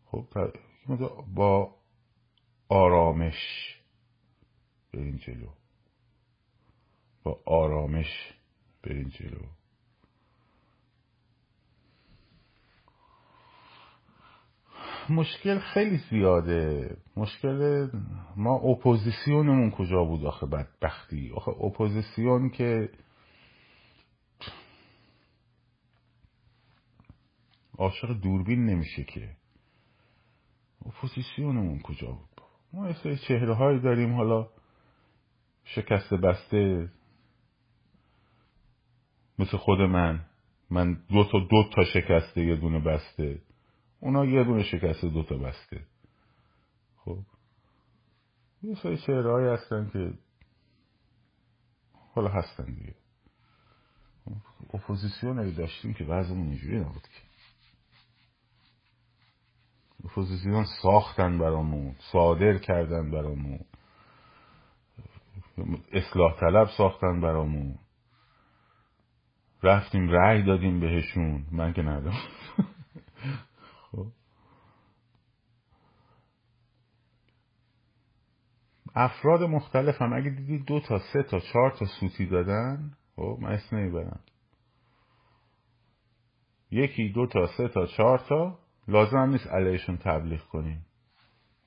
[0.07, 0.27] خب
[1.35, 1.77] با
[2.69, 3.35] آرامش
[4.93, 5.49] بریم جلو.
[7.23, 8.33] با آرامش
[8.83, 9.62] بریم جلو.
[15.11, 16.97] مشکل خیلی زیاده.
[17.17, 17.89] مشکل
[18.37, 22.91] ما اپوزیسیونمون کجا بود آخه بدبختی آخه اپوزیسیون که
[27.79, 29.37] عاشق دوربین نمیشه که.
[30.87, 32.43] اپوزیسیونمون کجا بود؟
[32.73, 34.49] ما یه سری چهره هایی داریم حالا
[35.65, 36.91] شکسته بسته.
[39.39, 40.25] مثل خود من.
[40.71, 43.41] من دو تا دو تا شکسته یه دونه بسته.
[44.03, 45.81] اونا یه دونه شکسته دو تا بسته.
[46.97, 47.19] خب.
[48.63, 50.13] یه سری چهرهایی هستن که
[52.15, 52.95] حالا هستن دیگه.
[54.75, 57.23] اپوزیسیون اگه داشتیم که وضعمون اینجوری نبود که.
[60.05, 63.61] اپوزیسیون ساختن برامون صادر کردن برامون.
[65.93, 67.79] اصلاح طلب ساختن برامون.
[69.63, 71.47] رفتیم رأی دادیم بهشون.
[71.53, 72.29] من که ندارم
[73.93, 74.07] خب.
[78.95, 83.53] افراد مختلف هم اگه دیدی دو تا سه تا چهار تا سوتی دادن خب من
[83.53, 84.21] اسم نمی‌برم.
[86.71, 90.87] یکی دو تا سه تا چهار تا لازم نیست علیهشون تبلیغ کنیم.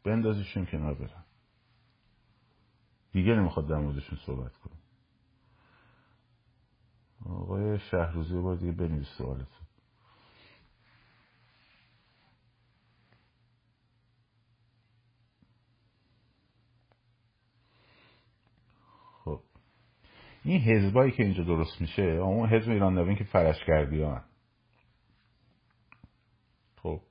[0.03, 1.25] بندازیشون کنار برن.
[3.11, 4.79] دیگه نمی‌خواد در موردشون صحبت کنیم.
[7.25, 9.67] آقای شهروزی باید دیگه بنویس سوالتون
[19.25, 19.41] خب
[20.45, 24.21] این حزبایی که اینجا درست میشه اون حزب ایران نوین که فرش کردی ها.
[26.75, 27.01] خب.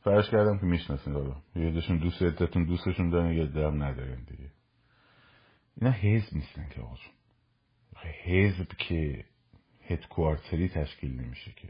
[0.00, 4.50] فرش کردم که می‌شناسین یه دشون دوست عدتون دوستشون دارن یه درم ندارن دیگه.
[5.76, 6.96] اینا حزب نیستن که آقا
[8.24, 9.24] حزب که
[9.86, 11.68] هدکوارتری تشکیل نمیشه که.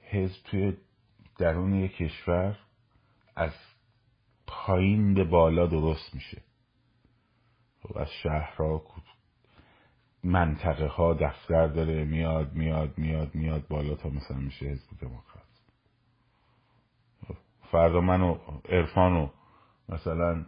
[0.00, 0.76] حزب توی
[1.38, 2.58] درون یک کشور
[3.36, 3.52] از
[4.46, 6.47] پایین به بالا درست میشه.
[7.96, 8.82] از شهرها
[10.24, 15.44] منطقه ها دفتر داره میاد میاد میاد میاد بالا تا مثلا میشه حزب دموکرات.
[17.70, 19.28] فردا من و عرفان و
[19.88, 20.46] مثلا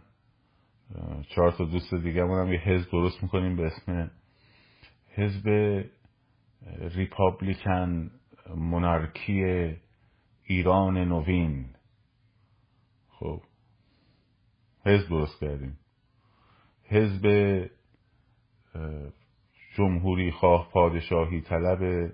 [1.29, 4.11] چهار تا دوست دیگه هم یه حزب درست می‌کنیم به اسم
[5.15, 5.49] حزب
[6.79, 8.11] ریپابلیکن
[8.55, 9.43] مونارکی
[10.43, 11.65] ایران نوین.
[13.09, 13.41] خب
[14.85, 15.77] حزب درست کردیم.
[16.91, 17.25] حزب
[19.75, 22.11] جمهوری خواه پادشاهی طلب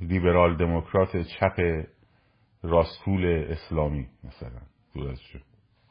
[0.00, 1.84] لیبرال دموکرات چپ
[2.62, 4.60] راستول اسلامی مثلا.
[4.94, 5.20] دور از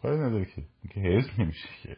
[0.01, 0.63] کاری نداره که.
[0.89, 1.97] که حزب نمیشه که.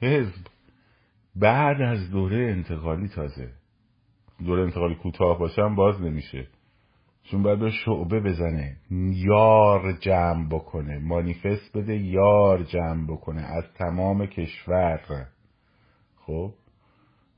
[0.00, 0.46] حزب.
[1.36, 3.52] بعد از دوره انتقالی تازه.
[4.44, 6.48] دوره انتقالی کوتاه باشم باز نمیشه.
[7.24, 8.76] چون باید به شعبه بزنه.
[9.14, 10.98] یار جمع بکنه.
[10.98, 13.42] مانیفست بده یار جمع بکنه.
[13.42, 15.28] از تمام کشور.
[16.16, 16.54] خب؟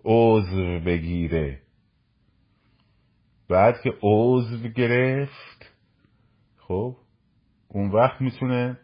[0.05, 1.61] عضو بگیره.
[3.49, 5.73] بعد که عضو گرفت
[6.59, 6.97] خب؟
[7.69, 8.79] اون وقت می‌تونه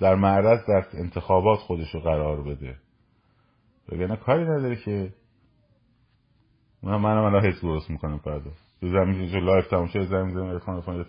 [0.00, 2.76] در معرض در انتخابات خودشو قرار بده.
[3.88, 5.12] بگنه کاری نداره که.
[6.82, 8.50] من من من حس درست می‌کنم فردا.
[8.82, 11.06] تو زمین جو لایف تماشا زمین زمین ارفان ارفان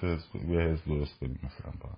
[0.48, 1.90] یه حس درست کنیم مثلا با.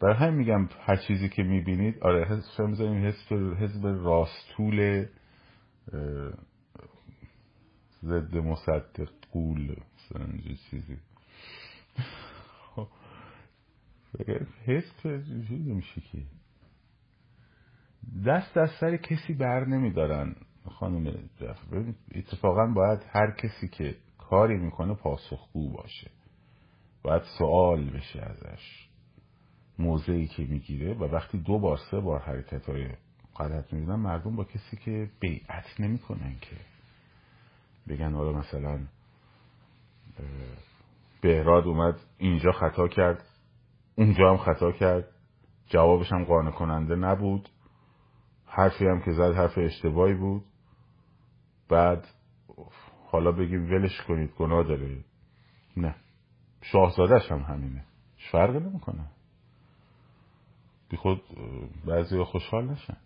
[0.00, 5.06] برای همین میگم هر چیزی که می‌بینید آره شما می‌ذاریم حزب حزب راستول
[8.02, 10.26] ضد مصدق قول مثلا
[10.70, 10.96] چیزی.
[12.74, 12.88] خب.
[14.66, 15.06] حزب
[15.48, 16.18] میشه که.
[18.26, 20.34] دست از سر کسی بر نمیدارن.
[20.70, 21.58] خانم جف
[22.14, 26.10] اتفاقا باید هر کسی که کاری می‌کنه پاسخگو باشه.
[27.02, 28.88] باید سوال بشه ازش.
[29.78, 32.88] موضعی که می‌گیره و وقتی دو بار سه بار حرکت های
[33.36, 36.56] غلط می‌بینن مردم با کسی که بیعت نمی‌کنن که
[37.88, 38.80] بگن حالا مثلا
[41.20, 43.26] بهراد اومد اینجا خطا کرد
[43.96, 45.08] اونجا هم خطا کرد
[45.66, 47.48] جوابش هم قانع کننده نبود
[48.46, 50.44] حرفی هم که زد حرف اشتباهی بود.
[51.68, 52.06] بعد
[53.10, 55.04] حالا بگیم ولش کنید گناه داره.
[55.76, 55.94] نه.
[56.62, 57.84] شاهزادش هم همینه.
[58.32, 59.06] فرق نمی‌کنه.
[60.88, 61.22] بی خود
[61.86, 62.96] بعضی خوشحال نشن.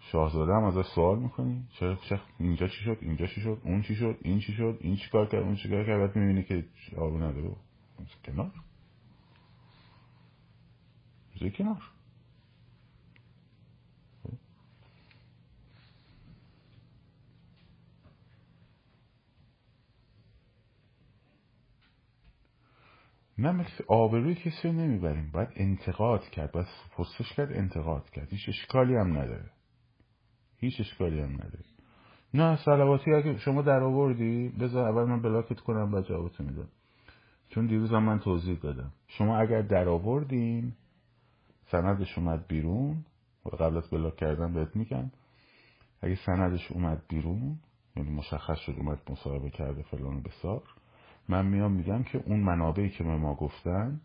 [0.00, 1.64] شاهزاده هم ازش سوال می‌کنی.
[1.72, 1.98] چرا
[2.38, 5.26] اینجا چی شد؟ اینجا چی شد؟ اون چی شد؟ این چی شد؟ این چی کار
[5.26, 6.64] کرد؟ اون چی کار کرد؟ بعد می‌بینی که
[6.96, 7.56] آبو نداره.
[8.24, 8.50] کنار؟
[11.58, 11.82] کنار.
[23.38, 25.30] نه مثل آبروی کسی رو نمی‌بریم.
[25.30, 26.66] باید انتقاد کرد باید
[26.96, 28.28] پرسش کرد انتقاد کرد.
[28.30, 29.50] هیچ اشکالی هم نداره.
[30.56, 31.64] هیچ اشکالی هم نداره.
[32.34, 36.68] نه سلواتی اگه شما در آوردی بذار اول من بلاکت کنم و جوابتو میدم.
[37.48, 38.92] چون دیروز هم من توضیح دادم.
[39.06, 40.72] شما اگر در آوردین
[41.70, 43.04] سندش اومد بیرون.
[43.46, 45.10] و قبل از بلاک کردن بهت میگم.
[46.02, 47.58] اگه سندش اومد بیرون
[47.96, 50.62] یعنی مشخص شد اومد مصاحبه کرده فلان بسار.
[51.28, 54.00] من میام میگم که اون منابعی که ما گفتن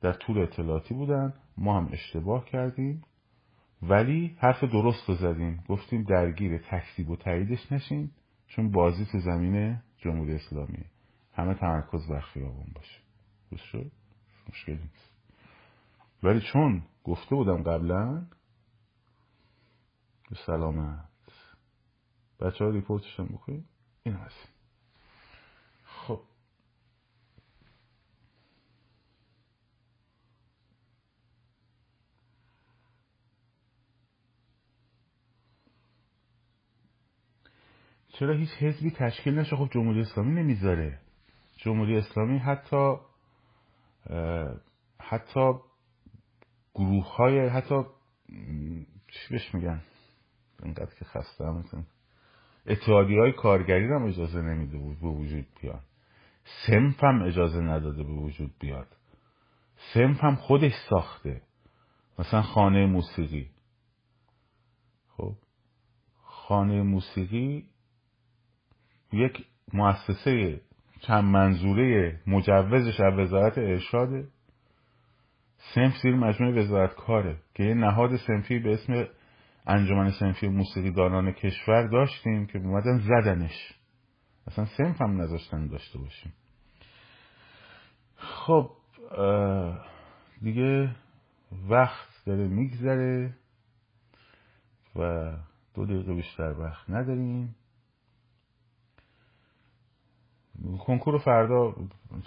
[0.00, 3.02] در طول اطلاعاتی بودن ما هم اشتباه کردیم
[3.82, 5.64] ولی حرف درست رو زدیم.
[5.68, 8.10] گفتیم درگیر تکسیب و تاییدش نشین
[8.46, 10.84] چون بازی تو زمین جمهوری اسلامی.
[11.32, 13.00] همه تمرکز بر خیابون باشه.
[13.50, 13.90] درست شد؟
[14.48, 15.14] مشکلی نیست.
[16.22, 18.26] ولی چون گفته بودم قبلا
[20.30, 21.08] به سلامت.
[22.40, 23.64] بچه ها ریپورتشن بخوید؟
[24.02, 24.48] این هست
[25.84, 26.20] خب
[38.18, 40.98] چرا هیچ حزبی تشکیل نشه؟ خب جمهوری اسلامی نمی‌ذاره.
[41.56, 42.96] جمهوری اسلامی حتی
[45.00, 45.52] حتی
[46.74, 47.74] گروه های حتی
[49.08, 49.82] چی بهش میگن؟
[50.62, 51.64] اینقدر که خسته هم
[52.66, 55.84] اتحادی های کارگری هم اجازه نمیده بود به وجود بیاد.
[56.66, 58.96] سمف هم اجازه نداده به وجود بیاد.
[59.94, 61.42] سمف هم خودش ساخته.
[62.18, 63.50] مثلا خانه موسیقی.
[65.08, 65.34] خب؟
[66.22, 67.68] خانه موسیقی
[69.12, 70.60] یک مؤسسه
[71.00, 74.28] چند منظوره مجوزش از وزارت ارشاده
[75.74, 79.06] سنف زیر مجموعه وزارت کاره که یه نهاد سنفی به اسم
[79.66, 83.72] انجمن سنفی موسیقی دانان کشور داشتیم که اومدن زدنش.
[84.46, 86.32] اصلا سنف هم نذاشتن داشته باشیم.
[88.16, 88.70] خب
[90.42, 90.96] دیگه
[91.68, 93.34] وقت داره میگذره
[94.96, 95.32] و
[95.74, 97.54] دو دقیقه بیشتر وقت نداریم.
[100.86, 101.74] کنکور فردا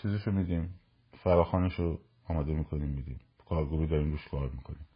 [0.01, 0.79] چیزشو میدیم.
[1.23, 3.19] فراخانشو آماده می‌کنیم میدیم.
[3.49, 4.87] کارگروه داریم روش کار می‌کنیم.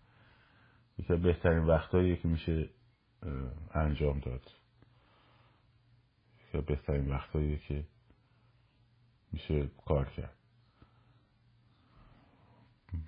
[0.98, 2.70] یکی بهترین وقتهاییه که میشه
[3.74, 4.52] انجام داد.
[6.48, 7.86] یکی بهترین وقتهاییه که
[9.32, 10.36] میشه کار کرد.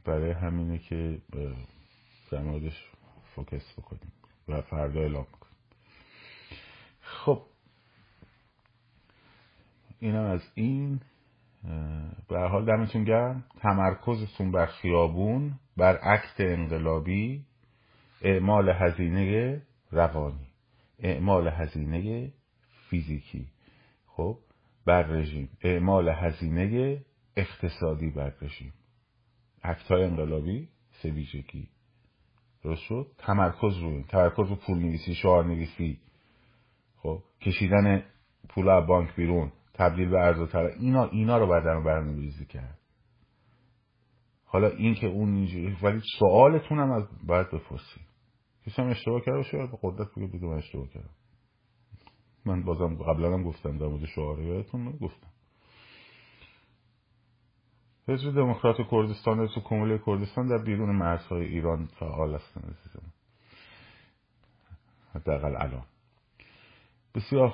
[0.05, 1.21] برای همینه که
[2.31, 2.89] موردش
[3.35, 4.11] فوکس بکنیم
[4.47, 5.55] و فردا اعلام می‌کنیم.
[7.01, 7.45] خب
[9.99, 10.99] اینم از این
[12.29, 13.43] به حال دمتون گرم.
[13.61, 17.45] تمرکزتون بر خیابون بر عکت انقلابی
[18.21, 20.47] اعمال هزینه روانی
[20.99, 22.31] اعمال هزینه
[22.89, 23.47] فیزیکی.
[24.07, 24.37] خب
[24.85, 25.49] بر رژیم.
[25.61, 26.97] اعمال هزینه
[27.37, 28.73] اقتصادی بر رژیم.
[29.63, 30.67] عکت انقلابی
[31.01, 31.67] سه ویژگی.
[32.63, 35.99] درست شد؟ تمرکز روی تمرکز رو پول نویسی شعار نویسی
[36.97, 38.03] خب کشیدن
[38.49, 39.51] پول بانک بیرون.
[39.77, 42.77] تبدیل به ارز و اینا اینا رو بعد برنامه‌ریزی کرد.
[44.45, 48.07] حالا این که اون اینجوری ولی سوالتون هم از باید بپرسید.
[48.65, 51.09] کسی هم اشتباه کرده باشه؟ به قدرت بگه بگه من اشتباه کردم.
[52.45, 55.27] من بازم قبلا هم گفتم در مورد شعاره یادتون گفتم.
[58.07, 63.13] حزب دموکرات کردستان تو کموله کردستان در بیرون مرزهای ایران فعال هستن عزیزم.
[65.15, 65.85] حداقل الان.
[67.15, 67.53] بسیار